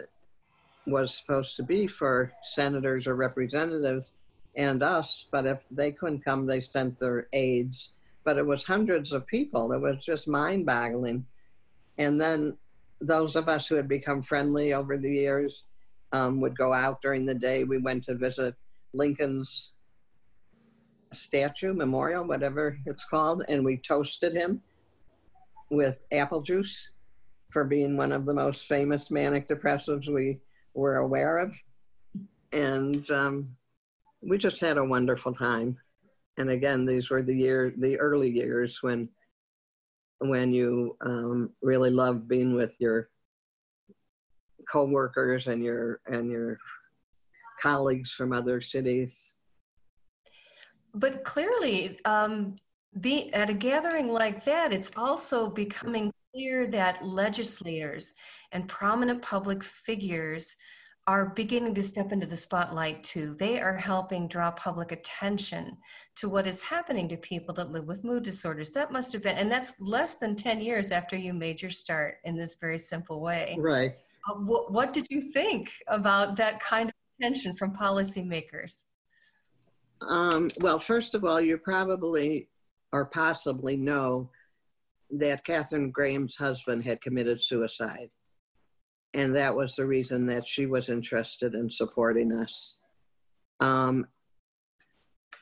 was 0.85 1.15
supposed 1.15 1.55
to 1.55 1.63
be 1.63 1.87
for 1.87 2.33
senators 2.41 3.07
or 3.07 3.15
representatives 3.15 4.07
and 4.55 4.83
us, 4.83 5.25
but 5.31 5.45
if 5.45 5.59
they 5.71 5.91
couldn't 5.91 6.25
come, 6.25 6.45
they 6.45 6.59
sent 6.61 6.99
their 6.99 7.27
aides 7.31 7.93
but 8.23 8.37
it 8.37 8.45
was 8.45 8.63
hundreds 8.63 9.13
of 9.13 9.27
people. 9.27 9.71
It 9.71 9.81
was 9.81 10.03
just 10.03 10.27
mind 10.27 10.65
boggling. 10.65 11.25
And 11.97 12.19
then 12.19 12.57
those 13.01 13.35
of 13.35 13.49
us 13.49 13.67
who 13.67 13.75
had 13.75 13.87
become 13.87 14.21
friendly 14.21 14.73
over 14.73 14.97
the 14.97 15.11
years 15.11 15.65
um, 16.11 16.39
would 16.41 16.57
go 16.57 16.73
out 16.73 17.01
during 17.01 17.25
the 17.25 17.35
day. 17.35 17.63
We 17.63 17.79
went 17.79 18.05
to 18.05 18.15
visit 18.15 18.55
Lincoln's 18.93 19.71
statue, 21.15 21.73
memorial, 21.73 22.25
whatever 22.25 22.77
it's 22.85 23.05
called, 23.05 23.43
and 23.47 23.63
we 23.63 23.77
toasted 23.77 24.35
him 24.35 24.61
with 25.69 25.97
apple 26.11 26.41
juice 26.41 26.91
for 27.51 27.63
being 27.63 27.97
one 27.97 28.11
of 28.11 28.25
the 28.25 28.33
most 28.33 28.67
famous 28.67 29.09
manic 29.11 29.47
depressives 29.47 30.07
we 30.07 30.39
were 30.73 30.97
aware 30.97 31.37
of. 31.37 31.55
And 32.51 33.09
um, 33.11 33.55
we 34.21 34.37
just 34.37 34.59
had 34.59 34.77
a 34.77 34.85
wonderful 34.85 35.33
time 35.33 35.77
and 36.37 36.49
again, 36.49 36.85
these 36.85 37.09
were 37.09 37.21
the 37.21 37.35
year, 37.35 37.73
the 37.77 37.99
early 37.99 38.29
years 38.29 38.81
when, 38.81 39.09
when 40.19 40.51
you 40.51 40.97
um, 41.05 41.51
really 41.61 41.91
loved 41.91 42.27
being 42.27 42.55
with 42.55 42.75
your 42.79 43.09
co-workers 44.71 45.47
and 45.47 45.61
your 45.61 45.99
and 46.07 46.31
your 46.31 46.57
colleagues 47.61 48.11
from 48.11 48.31
other 48.31 48.61
cities. 48.61 49.35
But 50.93 51.23
clearly, 51.23 51.99
um, 52.05 52.55
be 52.99 53.33
at 53.33 53.49
a 53.49 53.53
gathering 53.53 54.09
like 54.09 54.45
that, 54.45 54.71
it's 54.71 54.91
also 54.95 55.49
becoming 55.49 56.13
clear 56.31 56.67
that 56.67 57.05
legislators 57.05 58.13
and 58.51 58.67
prominent 58.67 59.21
public 59.21 59.63
figures 59.63 60.55
are 61.05 61.31
beginning 61.31 61.75
to 61.75 61.83
step 61.83 62.13
into 62.13 62.25
the 62.25 62.37
spotlight 62.37 63.03
too. 63.03 63.35
They 63.37 63.59
are 63.59 63.75
helping 63.75 64.27
draw 64.27 64.51
public 64.51 64.93
attention 64.93 65.77
to 66.15 66.29
what 66.29 66.47
is 66.47 66.61
happening 66.61 67.09
to 67.09 67.17
people 67.17 67.53
that 67.55 67.71
live 67.71 67.85
with 67.85 68.05
mood 68.05 68.23
disorders. 68.23 68.71
That 68.71 68.91
must 68.91 69.11
have 69.11 69.23
been, 69.23 69.35
and 69.35 69.51
that's 69.51 69.73
less 69.81 70.15
than 70.15 70.35
10 70.35 70.61
years 70.61 70.91
after 70.91 71.17
you 71.17 71.33
made 71.33 71.61
your 71.61 71.71
start 71.71 72.19
in 72.23 72.37
this 72.37 72.55
very 72.55 72.77
simple 72.77 73.19
way. 73.19 73.57
Right. 73.59 73.95
Uh, 74.29 74.35
what, 74.35 74.71
what 74.71 74.93
did 74.93 75.07
you 75.09 75.19
think 75.19 75.71
about 75.87 76.37
that 76.37 76.61
kind 76.61 76.89
of 76.89 76.95
attention 77.19 77.55
from 77.57 77.75
policymakers? 77.75 78.85
Um, 80.07 80.49
well, 80.59 80.79
first 80.79 81.15
of 81.15 81.23
all, 81.25 81.41
you 81.41 81.57
probably 81.57 82.49
or 82.91 83.05
possibly 83.05 83.77
know 83.77 84.29
that 85.11 85.45
Katharine 85.45 85.91
Graham's 85.91 86.35
husband 86.35 86.83
had 86.83 87.01
committed 87.01 87.41
suicide 87.41 88.09
and 89.13 89.35
that 89.35 89.55
was 89.55 89.75
the 89.75 89.85
reason 89.85 90.25
that 90.27 90.47
she 90.47 90.65
was 90.65 90.89
interested 90.89 91.53
in 91.53 91.69
supporting 91.69 92.31
us. 92.31 92.77
Um, 93.59 94.07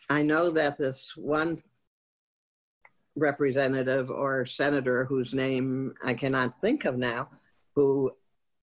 I 0.10 0.24
know 0.24 0.52
that 0.52 0.78
this 0.78 1.14
one 1.16 1.64
representative 3.16 4.10
or 4.10 4.46
senator 4.46 5.06
whose 5.06 5.34
name 5.34 5.94
I 6.04 6.14
cannot 6.14 6.60
think 6.62 6.86
of 6.86 6.98
now, 6.98 7.30
who 7.76 8.12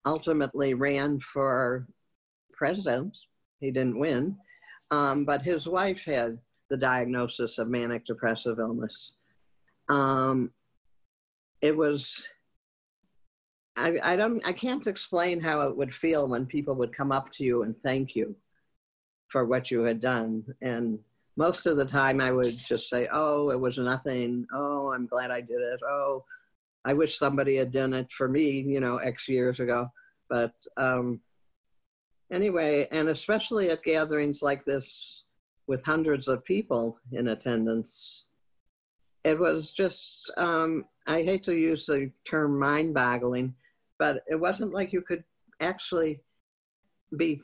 ultimately 0.06 0.74
ran 0.74 1.20
for 1.20 1.88
president, 2.54 3.16
he 3.60 3.72
didn't 3.72 4.00
win, 4.00 4.38
um, 4.92 5.26
but 5.26 5.42
his 5.42 5.68
wife 5.68 6.06
had 6.06 6.38
the 6.70 6.78
diagnosis 6.78 7.58
of 7.58 7.70
manic 7.70 8.06
depressive 8.06 8.60
illness. 8.60 9.18
Um, 9.90 10.52
it 11.62 11.76
was 11.76 12.28
I, 13.76 13.98
I 14.04 14.16
don't 14.16 14.46
I 14.46 14.54
can't 14.54 14.88
explain 14.88 15.40
how 15.40 15.62
it 15.62 15.78
would 15.78 15.94
feel 15.94 16.28
when 16.28 16.46
people 16.46 16.76
would 16.76 16.96
come 16.96 17.12
up 17.12 17.32
to 17.34 17.44
you 17.44 17.64
and 17.64 17.76
thank 17.84 18.16
you 18.16 18.36
for 19.28 19.46
what 19.46 19.72
you 19.72 19.82
had 19.84 20.00
done. 20.00 20.44
And 20.62 21.00
most 21.36 21.66
of 21.68 21.78
the 21.78 21.86
time 21.86 22.20
I 22.20 22.32
would 22.32 22.58
just 22.58 22.90
say, 22.90 23.08
Oh, 23.12 23.52
it 23.52 23.60
was 23.60 23.78
nothing. 23.78 24.48
Oh, 24.54 24.92
I'm 24.94 25.06
glad 25.06 25.32
I 25.32 25.42
did 25.42 25.62
it. 25.62 25.80
Oh, 25.88 26.24
I 26.86 26.94
wish 26.94 27.18
somebody 27.18 27.58
had 27.58 27.72
done 27.72 27.94
it 27.94 28.12
for 28.12 28.28
me, 28.28 28.62
you 28.62 28.80
know, 28.80 28.98
X 28.98 29.28
years 29.28 29.60
ago. 29.60 29.92
But 30.30 30.54
um, 30.78 31.22
anyway, 32.32 32.88
and 32.92 33.10
especially 33.10 33.70
at 33.70 33.84
gatherings 33.84 34.42
like 34.42 34.66
this 34.66 35.24
with 35.68 35.86
hundreds 35.86 36.28
of 36.28 36.44
people 36.46 37.00
in 37.12 37.30
attendance, 37.30 38.26
it 39.24 39.38
was 39.38 39.72
just, 39.72 40.32
um, 40.38 40.86
I 41.06 41.24
hate 41.24 41.44
to 41.44 41.56
use 41.56 41.86
the 41.86 42.12
term 42.26 42.58
mind 42.58 42.94
boggling, 42.94 43.56
but 44.00 44.24
it 44.28 44.40
wasn't 44.40 44.74
like 44.74 44.94
you 44.94 45.02
could 45.02 45.24
actually 45.60 46.22
be 47.16 47.42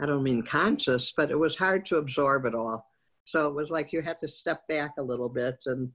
I 0.00 0.06
don't 0.06 0.24
mean 0.24 0.42
conscious, 0.42 1.12
but 1.16 1.30
it 1.30 1.38
was 1.38 1.56
hard 1.56 1.86
to 1.86 1.98
absorb 1.98 2.46
it 2.46 2.54
all. 2.54 2.90
So 3.26 3.48
it 3.48 3.54
was 3.54 3.70
like 3.70 3.92
you 3.92 4.02
had 4.02 4.18
to 4.18 4.28
step 4.28 4.66
back 4.68 4.92
a 4.98 5.02
little 5.02 5.28
bit 5.28 5.56
and 5.66 5.90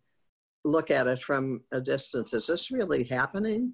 look 0.63 0.89
at 0.89 1.07
it 1.07 1.19
from 1.19 1.61
a 1.73 1.81
distance. 1.81 2.33
Is 2.33 2.47
this 2.47 2.71
really 2.71 3.03
happening? 3.03 3.73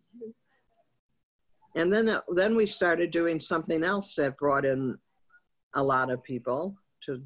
And 1.76 1.92
then, 1.92 2.08
uh, 2.08 2.22
then 2.30 2.56
we 2.56 2.66
started 2.66 3.12
doing 3.12 3.40
something 3.40 3.84
else 3.84 4.16
that 4.16 4.38
brought 4.38 4.66
in 4.66 4.98
a 5.74 5.84
lot 5.84 6.10
of 6.10 6.24
people 6.24 6.76
to 7.04 7.22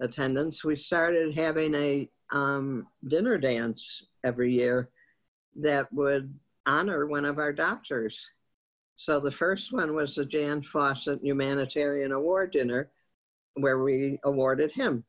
attendance. 0.00 0.64
We 0.64 0.76
started 0.76 1.34
having 1.34 1.74
a 1.74 2.08
um, 2.30 2.86
dinner 3.08 3.38
dance 3.38 4.04
every 4.24 4.52
year 4.52 4.90
that 5.56 5.92
would 5.92 6.32
honor 6.66 7.06
one 7.06 7.24
of 7.24 7.38
our 7.38 7.52
doctors. 7.52 8.30
So 8.96 9.18
the 9.18 9.32
first 9.32 9.72
one 9.72 9.94
was 9.94 10.14
the 10.14 10.24
Jan 10.24 10.62
Fawcett 10.62 11.20
Humanitarian 11.22 12.12
Award 12.12 12.52
dinner, 12.52 12.90
where 13.54 13.82
we 13.82 14.18
awarded 14.24 14.70
him. 14.70 15.04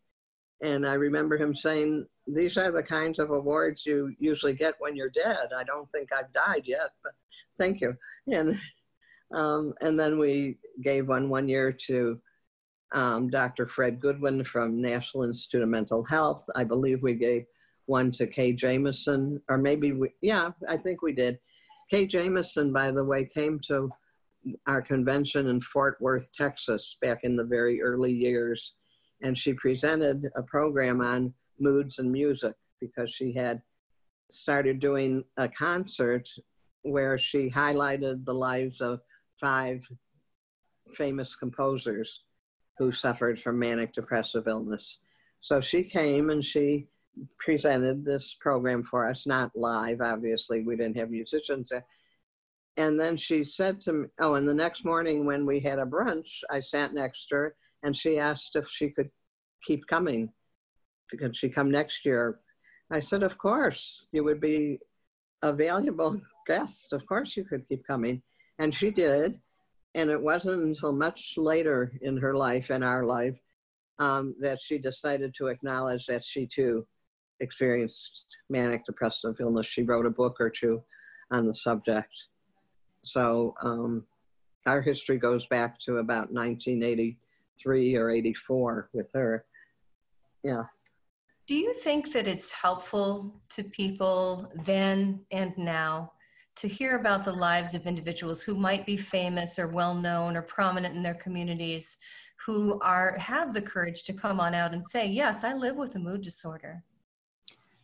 And 0.64 0.88
I 0.88 0.94
remember 0.94 1.38
him 1.38 1.56
saying, 1.56 2.06
These 2.28 2.58
are 2.58 2.72
the 2.72 2.84
kinds 2.84 3.20
of 3.20 3.30
awards 3.30 3.86
you 3.86 4.14
usually 4.20 4.54
get 4.54 4.76
when 4.80 4.96
you're 4.96 5.10
dead. 5.10 5.50
I 5.56 5.64
don't 5.64 5.90
think 5.92 6.10
I've 6.14 6.34
died 6.34 6.64
yet, 6.66 6.92
but 7.04 7.14
thank 7.58 7.82
you. 7.82 7.96
And, 8.28 8.60
um, 9.32 9.74
and 9.82 10.00
then 10.00 10.18
we 10.18 10.58
gave 10.84 11.08
one 11.08 11.30
one 11.30 11.48
year 11.48 11.72
to 11.88 12.20
um, 12.94 13.30
Dr. 13.30 13.68
Fred 13.68 14.00
Goodwin 14.00 14.44
from 14.44 14.82
National 14.82 15.24
Institute 15.24 15.62
of 15.62 15.70
Mental 15.70 16.04
Health. 16.04 16.44
I 16.56 16.64
believe 16.64 17.04
we 17.04 17.14
gave 17.14 17.46
one 17.86 18.12
to 18.12 18.28
Kay 18.28 18.54
Jamison, 18.54 19.42
or 19.50 19.58
maybe 19.58 19.92
we, 19.92 20.10
yeah, 20.22 20.52
I 20.68 20.78
think 20.78 21.02
we 21.02 21.14
did. 21.14 21.40
Kay 21.90 22.08
Jamison, 22.08 22.72
by 22.72 22.92
the 22.92 23.04
way, 23.04 23.26
came 23.26 23.60
to 23.68 23.90
our 24.68 24.82
convention 24.82 25.48
in 25.48 25.60
Fort 25.60 25.98
Worth, 26.00 26.32
Texas, 26.34 26.98
back 27.02 27.20
in 27.24 27.36
the 27.36 27.44
very 27.44 27.82
early 27.82 28.12
years. 28.12 28.76
And 29.22 29.38
she 29.38 29.54
presented 29.54 30.30
a 30.36 30.44
program 30.44 31.02
on 31.02 31.34
moods 31.60 32.00
and 32.00 32.12
music 32.12 32.54
because 32.80 33.12
she 33.12 33.34
had 33.34 33.62
started 34.32 34.80
doing 34.80 35.24
a 35.38 35.50
concert 35.50 36.30
where 36.84 37.18
she 37.18 37.50
highlighted 37.50 38.24
the 38.24 38.34
lives 38.34 38.80
of 38.80 39.02
five 39.40 39.88
famous 40.94 41.36
composers 41.36 42.24
who 42.78 42.92
suffered 42.92 43.40
from 43.40 43.60
manic 43.60 43.94
depressive 43.94 44.48
illness. 44.48 45.00
So 45.42 45.62
she 45.62 45.84
came 45.84 46.30
and 46.30 46.44
she 46.44 46.88
presented 47.38 48.06
this 48.06 48.36
program 48.40 48.84
for 48.84 49.08
us, 49.08 49.28
not 49.28 49.52
live, 49.56 50.02
obviously, 50.02 50.64
we 50.64 50.76
didn't 50.76 50.98
have 50.98 51.10
musicians. 51.10 51.72
And 52.78 53.00
then 53.00 53.18
she 53.18 53.44
said 53.44 53.82
to 53.82 53.94
me, 53.94 54.08
Oh, 54.20 54.36
and 54.36 54.48
the 54.48 54.54
next 54.54 54.86
morning 54.86 55.26
when 55.26 55.46
we 55.46 55.60
had 55.60 55.80
a 55.80 55.86
brunch, 55.86 56.44
I 56.50 56.62
sat 56.62 56.94
next 56.94 57.28
to 57.28 57.36
her 57.36 57.56
and 57.84 57.96
she 57.96 58.18
asked 58.18 58.56
if 58.56 58.70
she 58.70 58.90
could 58.90 59.10
keep 59.66 59.86
coming. 59.88 60.30
Could 61.18 61.36
she 61.36 61.50
come 61.50 61.72
next 61.72 62.06
year? 62.06 62.40
I 62.92 63.02
said, 63.02 63.24
Of 63.24 63.38
course, 63.38 64.08
you 64.12 64.24
would 64.24 64.40
be 64.40 64.80
a 65.42 65.52
valuable 65.52 66.22
guest. 66.48 66.94
Of 66.94 67.06
course, 67.06 67.36
you 67.36 67.44
could 67.44 67.68
keep 67.68 67.86
coming. 67.86 68.22
And 68.60 68.74
she 68.74 68.92
did. 68.92 69.40
And 69.96 70.12
it 70.12 70.22
wasn't 70.22 70.62
until 70.62 70.94
much 70.94 71.34
later 71.36 71.92
in 72.02 72.18
her 72.18 72.36
life 72.36 72.70
and 72.70 72.84
our 72.84 73.04
life 73.04 73.40
um, 73.98 74.36
that 74.40 74.62
she 74.62 74.78
decided 74.78 75.34
to 75.36 75.48
acknowledge 75.48 76.06
that 76.06 76.24
she 76.24 76.46
too 76.46 76.86
experienced 77.40 78.26
manic 78.50 78.86
depressive 78.86 79.36
illness. 79.40 79.66
She 79.66 79.84
wrote 79.84 80.06
a 80.06 80.12
book 80.12 80.38
or 80.40 80.50
two 80.50 80.84
on 81.32 81.48
the 81.48 81.54
subject. 81.54 82.12
So 83.02 83.56
um, 83.62 84.06
our 84.66 84.82
history 84.82 85.18
goes 85.18 85.46
back 85.48 85.80
to 85.80 85.98
about 85.98 86.32
1983 86.32 87.96
or 87.96 88.10
84 88.10 88.90
with 88.94 89.08
her. 89.14 89.46
Yeah. 90.44 90.64
Do 91.48 91.56
you 91.56 91.74
think 91.74 92.14
that 92.14 92.28
it's 92.28 92.52
helpful 92.52 93.42
to 93.50 93.64
people 93.64 94.52
then 94.54 95.22
and 95.32 95.58
now 95.58 96.12
to 96.60 96.68
hear 96.68 96.98
about 96.98 97.24
the 97.24 97.32
lives 97.32 97.74
of 97.74 97.88
individuals 97.88 98.44
who 98.44 98.54
might 98.54 98.86
be 98.86 98.98
famous 98.98 99.58
or 99.58 99.68
well 99.68 99.96
known 99.96 100.36
or 100.36 100.42
prominent 100.42 100.94
in 100.94 101.02
their 101.02 101.16
communities 101.16 101.98
who 102.46 102.80
are 102.82 103.18
have 103.18 103.54
the 103.54 103.62
courage 103.62 104.04
to 104.04 104.14
come 104.14 104.40
on 104.40 104.54
out 104.54 104.74
and 104.74 104.86
say, 104.86 105.08
"Yes, 105.08 105.44
I 105.44 105.54
live 105.54 105.78
with 105.78 105.96
a 105.96 106.00
mood 106.00 106.22
disorder." 106.22 106.84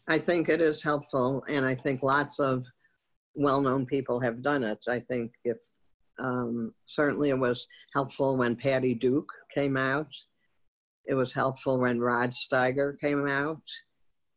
I 0.08 0.18
think 0.18 0.50
it 0.50 0.62
is 0.62 0.84
helpful, 0.84 1.44
and 1.48 1.66
I 1.66 1.74
think 1.74 2.04
lots 2.04 2.40
of 2.40 2.66
well-known 3.34 3.86
people 3.86 4.20
have 4.20 4.42
done 4.42 4.64
it. 4.64 4.80
I 4.88 5.00
think 5.00 5.34
if 5.44 5.58
um, 6.20 6.74
certainly 6.86 7.30
it 7.30 7.40
was 7.40 7.68
helpful 7.94 8.38
when 8.38 8.56
Patty 8.56 8.94
Duke 8.94 9.32
came 9.54 9.78
out. 9.78 10.14
It 11.06 11.14
was 11.14 11.34
helpful 11.34 11.80
when 11.80 12.00
Rod 12.00 12.32
Steiger 12.32 13.00
came 13.00 13.28
out. 13.28 13.64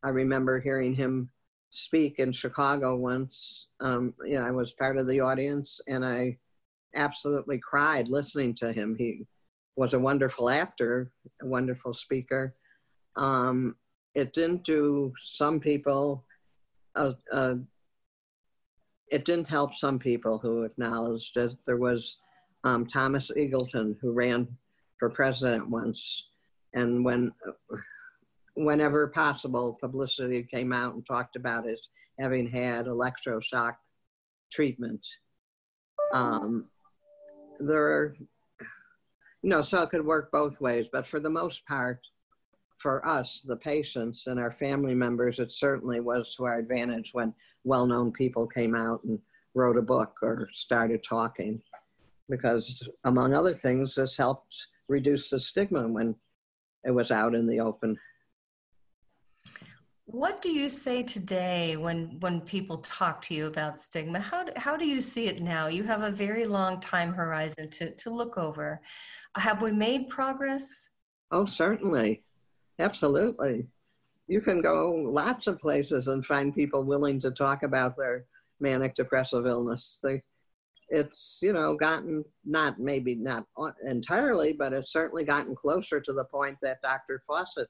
I 0.02 0.10
remember 0.10 0.60
hearing 0.60 0.94
him 0.94 1.30
speak 1.70 2.18
in 2.18 2.32
Chicago 2.32 2.96
once. 2.96 3.68
Um, 3.80 4.14
you 4.24 4.38
know, 4.38 4.44
I 4.44 4.50
was 4.50 4.72
part 4.72 4.98
of 4.98 5.06
the 5.06 5.20
audience, 5.20 5.80
and 5.86 6.04
I 6.04 6.38
absolutely 6.94 7.58
cried 7.58 8.08
listening 8.08 8.54
to 8.54 8.72
him. 8.72 8.96
He 8.98 9.26
was 9.76 9.94
a 9.94 9.98
wonderful 9.98 10.50
actor, 10.50 11.12
a 11.42 11.46
wonderful 11.46 11.94
speaker. 11.94 12.54
Um, 13.16 13.76
it 14.14 14.32
didn't 14.32 14.64
do 14.64 15.12
some 15.22 15.60
people, 15.60 16.24
uh, 16.96 17.12
uh, 17.32 17.54
it 19.10 19.24
didn't 19.24 19.48
help 19.48 19.74
some 19.74 19.98
people 19.98 20.38
who 20.38 20.64
acknowledged 20.64 21.36
it. 21.36 21.52
There 21.66 21.76
was 21.76 22.16
um, 22.64 22.86
Thomas 22.86 23.30
Eagleton 23.36 23.96
who 24.00 24.12
ran 24.12 24.48
for 24.98 25.08
president 25.10 25.68
once, 25.68 26.28
and 26.74 27.04
when, 27.04 27.32
whenever 28.64 29.06
possible, 29.08 29.78
publicity 29.80 30.42
came 30.42 30.72
out 30.72 30.94
and 30.94 31.06
talked 31.06 31.36
about 31.36 31.66
it 31.66 31.80
having 32.18 32.48
had 32.48 32.86
electroshock 32.86 33.76
treatment. 34.50 35.06
Um, 36.12 36.66
there 37.60 37.84
are 37.84 38.14
you 39.42 39.50
know, 39.50 39.62
so 39.62 39.82
it 39.82 39.90
could 39.90 40.04
work 40.04 40.32
both 40.32 40.60
ways. 40.60 40.86
But 40.90 41.06
for 41.06 41.20
the 41.20 41.30
most 41.30 41.64
part, 41.66 42.00
for 42.78 43.06
us, 43.06 43.42
the 43.42 43.56
patients 43.56 44.26
and 44.26 44.38
our 44.38 44.50
family 44.50 44.94
members, 44.94 45.38
it 45.38 45.52
certainly 45.52 46.00
was 46.00 46.34
to 46.34 46.44
our 46.44 46.58
advantage 46.58 47.10
when 47.12 47.34
well 47.64 47.86
known 47.86 48.12
people 48.12 48.46
came 48.46 48.74
out 48.74 49.02
and 49.04 49.18
wrote 49.54 49.76
a 49.76 49.82
book 49.82 50.16
or 50.22 50.48
started 50.52 51.02
talking. 51.02 51.60
Because, 52.28 52.86
among 53.04 53.32
other 53.32 53.54
things, 53.54 53.94
this 53.94 54.16
helped 54.16 54.66
reduce 54.88 55.30
the 55.30 55.38
stigma 55.38 55.88
when 55.88 56.14
it 56.84 56.90
was 56.90 57.10
out 57.10 57.34
in 57.34 57.46
the 57.46 57.60
open. 57.60 57.98
What 60.10 60.40
do 60.40 60.50
you 60.50 60.70
say 60.70 61.02
today 61.02 61.76
when 61.76 62.18
when 62.20 62.40
people 62.40 62.78
talk 62.78 63.20
to 63.22 63.34
you 63.34 63.46
about 63.46 63.78
stigma? 63.78 64.20
How 64.20 64.42
do, 64.42 64.52
how 64.56 64.74
do 64.74 64.86
you 64.86 65.02
see 65.02 65.26
it 65.26 65.42
now? 65.42 65.66
You 65.66 65.82
have 65.82 66.00
a 66.00 66.10
very 66.10 66.46
long 66.46 66.80
time 66.80 67.12
horizon 67.12 67.68
to 67.72 67.94
to 67.94 68.08
look 68.08 68.38
over. 68.38 68.80
Have 69.36 69.60
we 69.60 69.70
made 69.70 70.08
progress? 70.08 70.92
Oh, 71.30 71.44
certainly. 71.44 72.22
Absolutely. 72.78 73.66
You 74.28 74.40
can 74.40 74.62
go 74.62 74.92
lots 74.92 75.46
of 75.46 75.60
places 75.60 76.08
and 76.08 76.24
find 76.24 76.54
people 76.54 76.84
willing 76.84 77.18
to 77.20 77.30
talk 77.30 77.62
about 77.62 77.94
their 77.98 78.24
manic 78.60 78.94
depressive 78.94 79.46
illness. 79.46 80.00
They, 80.02 80.22
it's, 80.88 81.38
you 81.42 81.52
know, 81.52 81.74
gotten 81.74 82.24
not 82.46 82.80
maybe 82.80 83.14
not 83.14 83.44
entirely, 83.84 84.54
but 84.54 84.72
it's 84.72 84.90
certainly 84.90 85.24
gotten 85.24 85.54
closer 85.54 86.00
to 86.00 86.14
the 86.14 86.24
point 86.24 86.56
that 86.62 86.80
Dr. 86.80 87.22
Fawcett 87.26 87.68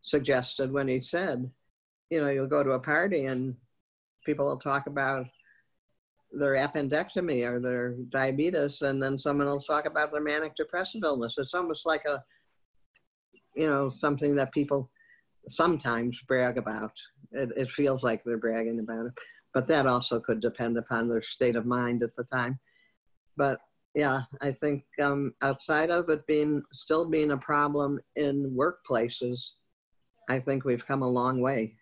suggested 0.00 0.72
when 0.72 0.88
he 0.88 1.00
said, 1.00 1.50
you 2.10 2.20
know, 2.20 2.28
you'll 2.28 2.46
go 2.46 2.64
to 2.64 2.72
a 2.72 2.80
party 2.80 3.26
and 3.26 3.54
people 4.24 4.46
will 4.46 4.58
talk 4.58 4.86
about 4.86 5.26
their 6.32 6.54
appendectomy 6.54 7.48
or 7.48 7.58
their 7.58 7.94
diabetes, 8.10 8.82
and 8.82 9.02
then 9.02 9.18
someone 9.18 9.48
will 9.48 9.60
talk 9.60 9.86
about 9.86 10.12
their 10.12 10.22
manic 10.22 10.54
depressive 10.54 11.02
illness. 11.04 11.38
It's 11.38 11.54
almost 11.54 11.86
like 11.86 12.04
a, 12.04 12.22
you 13.56 13.66
know, 13.66 13.88
something 13.88 14.36
that 14.36 14.52
people 14.52 14.90
sometimes 15.48 16.20
brag 16.28 16.56
about. 16.56 16.92
It, 17.32 17.50
it 17.56 17.68
feels 17.68 18.04
like 18.04 18.22
they're 18.22 18.38
bragging 18.38 18.78
about 18.78 19.06
it, 19.06 19.12
but 19.54 19.66
that 19.68 19.86
also 19.86 20.20
could 20.20 20.40
depend 20.40 20.78
upon 20.78 21.08
their 21.08 21.22
state 21.22 21.56
of 21.56 21.66
mind 21.66 22.02
at 22.02 22.14
the 22.16 22.24
time. 22.24 22.60
But 23.36 23.58
yeah, 23.94 24.22
I 24.40 24.52
think 24.52 24.84
um, 25.02 25.34
outside 25.42 25.90
of 25.90 26.08
it 26.10 26.26
being 26.26 26.62
still 26.72 27.04
being 27.04 27.32
a 27.32 27.36
problem 27.38 27.98
in 28.14 28.56
workplaces, 28.56 29.52
I 30.30 30.38
think 30.38 30.64
we've 30.64 30.86
come 30.86 31.02
a 31.02 31.08
long 31.08 31.40
way. 31.40 31.74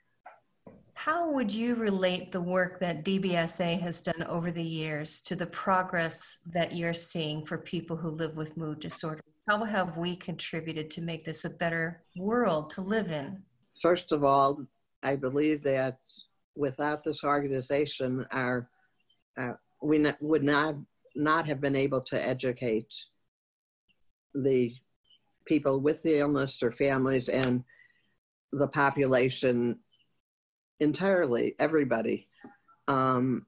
How 0.95 1.31
would 1.31 1.53
you 1.53 1.75
relate 1.75 2.33
the 2.33 2.41
work 2.41 2.81
that 2.81 3.05
DBSA 3.05 3.79
has 3.83 4.01
done 4.01 4.23
over 4.23 4.51
the 4.51 4.63
years 4.63 5.21
to 5.23 5.37
the 5.37 5.47
progress 5.47 6.39
that 6.55 6.75
you're 6.75 6.95
seeing 6.95 7.45
for 7.45 7.59
people 7.59 7.95
who 7.95 8.09
live 8.09 8.37
with 8.37 8.57
mood 8.57 8.81
disorders? 8.81 9.23
How 9.47 9.65
have 9.65 9.99
we 9.99 10.17
contributed 10.17 10.91
to 10.93 11.03
make 11.03 11.27
this 11.27 11.45
a 11.45 11.51
better 11.51 12.03
world 12.17 12.71
to 12.71 12.81
live 12.81 13.11
in? 13.11 13.43
First 13.83 14.13
of 14.13 14.25
all, 14.25 14.67
I 15.03 15.15
believe 15.15 15.63
that 15.65 15.99
without 16.57 17.05
this 17.05 17.25
organization, 17.25 18.25
our, 18.33 18.71
uh, 19.39 19.53
we 19.83 19.99
not, 19.99 20.17
would 20.23 20.43
not 20.43 20.75
not 21.15 21.47
have 21.47 21.61
been 21.61 21.77
able 21.77 22.01
to 22.01 22.21
educate 22.21 22.95
the 24.35 24.73
people 25.45 25.81
with 25.81 26.03
the 26.03 26.19
illness 26.19 26.63
or 26.63 26.71
families 26.71 27.29
and 27.29 27.65
the 28.53 28.69
population 28.69 29.79
entirely, 30.81 31.55
everybody. 31.59 32.29
Um, 32.87 33.47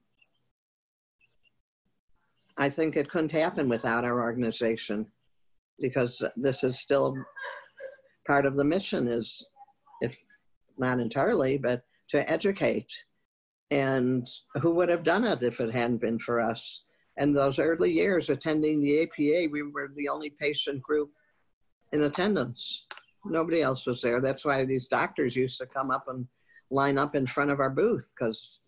I 2.57 2.69
think 2.69 2.95
it 2.95 3.09
couldn't 3.09 3.31
happen 3.31 3.69
without 3.69 4.05
our 4.05 4.21
organization 4.21 5.07
because 5.79 6.23
this 6.35 6.63
is 6.63 6.79
still 6.79 7.15
part 8.27 8.45
of 8.45 8.55
the 8.55 8.63
mission 8.63 9.07
is 9.07 9.43
if 10.01 10.15
not 10.77 10.99
entirely 10.99 11.57
but 11.57 11.83
to 12.09 12.29
educate. 12.29 12.91
And 13.71 14.29
who 14.61 14.75
would 14.75 14.89
have 14.89 15.03
done 15.03 15.23
it 15.23 15.41
if 15.41 15.59
it 15.61 15.73
hadn't 15.73 16.01
been 16.01 16.19
for 16.19 16.41
us? 16.41 16.83
And 17.17 17.35
those 17.35 17.57
early 17.57 17.91
years 17.91 18.29
attending 18.29 18.81
the 18.81 19.03
apa 19.03 19.49
we 19.49 19.63
were 19.63 19.91
the 19.95 20.09
only 20.09 20.29
patient 20.29 20.81
group 20.81 21.09
in 21.93 22.03
attendance 22.03 22.85
nobody 23.25 23.61
else 23.61 23.85
was 23.85 24.01
there 24.01 24.19
that's 24.19 24.43
why 24.43 24.65
these 24.65 24.87
doctors 24.87 25.35
used 25.35 25.59
to 25.59 25.65
come 25.65 25.91
up 25.91 26.05
and 26.07 26.27
line 26.71 26.97
up 26.97 27.15
in 27.15 27.27
front 27.27 27.51
of 27.51 27.59
our 27.59 27.69
booth 27.69 28.11
because 28.17 28.61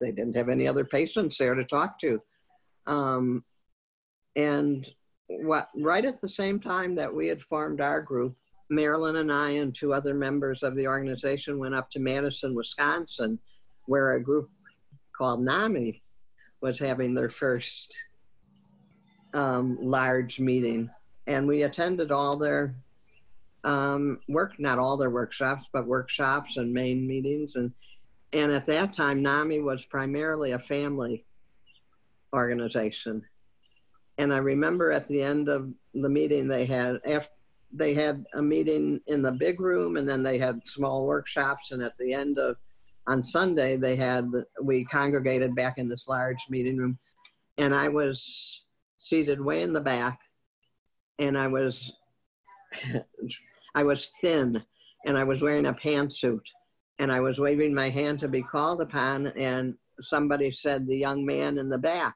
they 0.00 0.10
didn't 0.10 0.34
have 0.34 0.48
any 0.48 0.66
other 0.66 0.84
patients 0.84 1.38
there 1.38 1.54
to 1.54 1.64
talk 1.64 1.98
to. 2.00 2.20
Um, 2.86 3.44
and 4.34 4.90
what 5.28 5.68
right 5.76 6.04
at 6.04 6.20
the 6.20 6.28
same 6.28 6.58
time 6.58 6.94
that 6.96 7.14
we 7.14 7.28
had 7.28 7.42
formed 7.42 7.80
our 7.80 8.00
group, 8.00 8.34
Marilyn 8.70 9.16
and 9.16 9.32
I 9.32 9.50
and 9.50 9.74
two 9.74 9.92
other 9.92 10.14
members 10.14 10.62
of 10.62 10.74
the 10.74 10.88
organization 10.88 11.58
went 11.58 11.74
up 11.74 11.90
to 11.90 12.00
Madison, 12.00 12.54
Wisconsin, 12.54 13.38
where 13.86 14.12
a 14.12 14.22
group 14.22 14.48
called 15.16 15.42
NAMI 15.42 16.02
was 16.60 16.78
having 16.78 17.14
their 17.14 17.30
first 17.30 17.94
um, 19.34 19.76
large 19.80 20.40
meeting. 20.40 20.90
And 21.26 21.46
we 21.46 21.62
attended 21.62 22.10
all 22.10 22.36
their 22.36 22.74
um, 23.64 24.20
work, 24.28 24.58
not 24.58 24.78
all 24.78 24.96
their 24.96 25.10
workshops, 25.10 25.66
but 25.72 25.86
workshops 25.86 26.56
and 26.56 26.72
main 26.72 27.06
meetings. 27.06 27.56
And, 27.56 27.72
and 28.32 28.52
at 28.52 28.66
that 28.66 28.92
time, 28.92 29.22
NAMI 29.22 29.60
was 29.60 29.84
primarily 29.84 30.52
a 30.52 30.58
family 30.58 31.24
organization. 32.32 33.24
And 34.18 34.32
I 34.32 34.38
remember 34.38 34.92
at 34.92 35.08
the 35.08 35.22
end 35.22 35.48
of 35.48 35.70
the 35.94 36.08
meeting, 36.08 36.46
they 36.48 36.64
had, 36.64 37.00
after, 37.06 37.32
they 37.72 37.94
had 37.94 38.24
a 38.34 38.42
meeting 38.42 39.00
in 39.06 39.22
the 39.22 39.32
big 39.32 39.60
room 39.60 39.96
and 39.96 40.08
then 40.08 40.22
they 40.22 40.38
had 40.38 40.66
small 40.66 41.06
workshops. 41.06 41.70
And 41.70 41.82
at 41.82 41.96
the 41.98 42.12
end 42.12 42.38
of, 42.38 42.56
on 43.06 43.22
Sunday, 43.22 43.76
they 43.76 43.96
had, 43.96 44.30
we 44.60 44.84
congregated 44.84 45.54
back 45.54 45.78
in 45.78 45.88
this 45.88 46.08
large 46.08 46.46
meeting 46.48 46.76
room. 46.76 46.98
And 47.58 47.74
I 47.74 47.88
was 47.88 48.64
seated 48.98 49.40
way 49.40 49.62
in 49.62 49.72
the 49.72 49.80
back 49.80 50.20
and 51.18 51.38
I 51.38 51.46
was 51.46 51.92
I 53.74 53.82
was 53.82 54.10
thin 54.20 54.62
and 55.06 55.16
I 55.16 55.24
was 55.24 55.42
wearing 55.42 55.66
a 55.66 55.74
pantsuit 55.74 56.44
and 56.98 57.10
I 57.10 57.20
was 57.20 57.38
waving 57.38 57.74
my 57.74 57.88
hand 57.88 58.18
to 58.20 58.28
be 58.28 58.42
called 58.42 58.82
upon 58.82 59.28
and 59.28 59.74
somebody 60.00 60.50
said 60.50 60.86
the 60.86 60.96
young 60.96 61.24
man 61.24 61.58
in 61.58 61.68
the 61.68 61.78
back. 61.78 62.14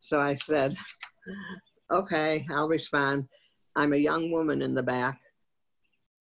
So 0.00 0.20
I 0.20 0.34
said, 0.34 0.76
okay, 1.90 2.46
I'll 2.50 2.68
respond. 2.68 3.28
I'm 3.76 3.92
a 3.92 3.98
young 3.98 4.30
woman 4.30 4.62
in 4.62 4.74
the 4.74 4.82
back. 4.82 5.18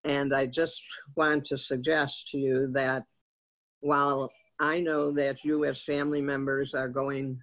And 0.03 0.33
I 0.33 0.47
just 0.47 0.81
want 1.15 1.45
to 1.45 1.57
suggest 1.57 2.29
to 2.29 2.37
you 2.37 2.69
that 2.73 3.03
while 3.81 4.31
I 4.59 4.79
know 4.79 5.11
that 5.11 5.43
you 5.43 5.65
as 5.65 5.83
family 5.83 6.21
members 6.21 6.73
are 6.73 6.89
going 6.89 7.39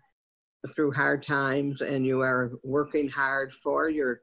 through 0.75 0.93
hard 0.93 1.23
times 1.23 1.81
and 1.81 2.05
you 2.05 2.21
are 2.21 2.53
working 2.65 3.09
hard 3.09 3.53
for 3.53 3.89
your 3.89 4.21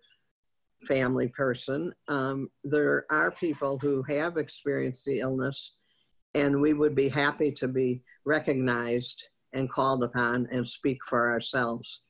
family 0.85 1.27
person. 1.29 1.93
Um, 2.07 2.49
there 2.63 3.05
are 3.09 3.31
people 3.31 3.79
who 3.79 4.03
have 4.03 4.37
experienced 4.37 5.05
the 5.05 5.19
illness, 5.19 5.75
and 6.33 6.61
we 6.61 6.73
would 6.73 6.95
be 6.95 7.09
happy 7.09 7.51
to 7.53 7.67
be 7.67 8.01
recognized 8.25 9.23
and 9.53 9.71
called 9.71 10.03
upon 10.03 10.47
and 10.51 10.67
speak 10.67 10.99
for 11.07 11.31
ourselves. 11.31 12.01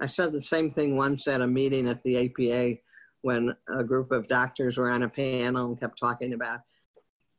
I 0.00 0.06
said 0.06 0.32
the 0.32 0.40
same 0.40 0.70
thing 0.70 0.96
once 0.96 1.26
at 1.26 1.40
a 1.40 1.46
meeting 1.46 1.88
at 1.88 2.02
the 2.02 2.26
APA 2.26 2.78
when 3.22 3.54
a 3.74 3.82
group 3.82 4.12
of 4.12 4.28
doctors 4.28 4.76
were 4.76 4.90
on 4.90 5.02
a 5.02 5.08
panel 5.08 5.66
and 5.66 5.80
kept 5.80 5.98
talking 5.98 6.34
about 6.34 6.60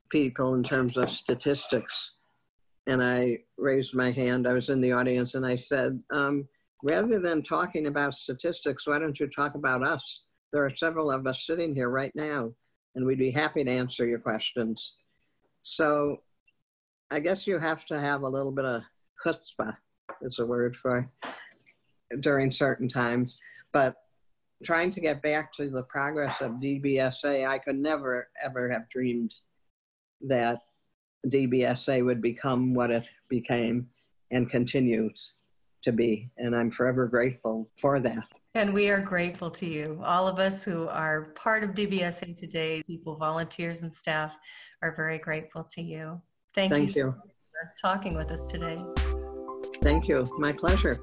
people 0.09 0.55
in 0.55 0.63
terms 0.63 0.97
of 0.97 1.09
statistics. 1.09 2.11
And 2.87 3.03
I 3.03 3.39
raised 3.57 3.93
my 3.93 4.11
hand, 4.11 4.47
I 4.47 4.53
was 4.53 4.69
in 4.69 4.81
the 4.81 4.93
audience, 4.93 5.35
and 5.35 5.45
I 5.45 5.57
said, 5.57 6.01
um, 6.11 6.47
rather 6.83 7.19
than 7.19 7.43
talking 7.43 7.87
about 7.87 8.13
statistics, 8.13 8.87
why 8.87 8.97
don't 8.97 9.19
you 9.19 9.27
talk 9.27 9.55
about 9.55 9.85
us? 9.85 10.23
There 10.53 10.65
are 10.65 10.75
several 10.75 11.11
of 11.11 11.27
us 11.27 11.45
sitting 11.45 11.75
here 11.75 11.89
right 11.89 12.15
now, 12.15 12.51
and 12.95 13.05
we'd 13.05 13.19
be 13.19 13.31
happy 13.31 13.63
to 13.63 13.71
answer 13.71 14.07
your 14.07 14.19
questions. 14.19 14.93
So 15.63 16.21
I 17.11 17.19
guess 17.19 17.45
you 17.47 17.59
have 17.59 17.85
to 17.87 17.99
have 17.99 18.21
a 18.21 18.29
little 18.29 18.51
bit 18.51 18.65
of 18.65 18.83
chutzpah, 19.23 19.75
is 20.21 20.39
a 20.39 20.45
word 20.45 20.77
for 20.77 21.09
during 22.21 22.51
certain 22.51 22.87
times. 22.87 23.37
But 23.73 23.95
trying 24.63 24.91
to 24.91 25.01
get 25.01 25.21
back 25.21 25.51
to 25.53 25.69
the 25.69 25.83
progress 25.83 26.41
of 26.41 26.53
DBSA, 26.53 27.47
I 27.47 27.57
could 27.57 27.77
never, 27.77 28.29
ever 28.41 28.69
have 28.69 28.89
dreamed 28.89 29.33
that 30.21 30.61
DBSA 31.27 32.05
would 32.05 32.21
become 32.21 32.73
what 32.73 32.91
it 32.91 33.03
became 33.29 33.89
and 34.31 34.49
continues 34.49 35.33
to 35.83 35.91
be. 35.91 36.29
And 36.37 36.55
I'm 36.55 36.71
forever 36.71 37.07
grateful 37.07 37.69
for 37.77 37.99
that. 37.99 38.27
And 38.55 38.73
we 38.73 38.89
are 38.89 39.01
grateful 39.01 39.51
to 39.51 39.65
you. 39.65 40.01
All 40.03 40.27
of 40.27 40.39
us 40.39 40.63
who 40.63 40.87
are 40.87 41.25
part 41.35 41.63
of 41.63 41.71
DBSA 41.71 42.39
today, 42.39 42.81
people, 42.83 43.15
volunteers, 43.15 43.83
and 43.83 43.93
staff, 43.93 44.37
are 44.81 44.95
very 44.95 45.19
grateful 45.19 45.63
to 45.75 45.81
you. 45.81 46.21
Thank, 46.55 46.71
Thank 46.71 46.95
you, 46.95 47.05
you. 47.05 47.11
for 47.11 47.73
talking 47.79 48.15
with 48.15 48.31
us 48.31 48.43
today. 48.45 48.83
Thank 49.81 50.07
you. 50.07 50.25
My 50.37 50.51
pleasure. 50.51 50.97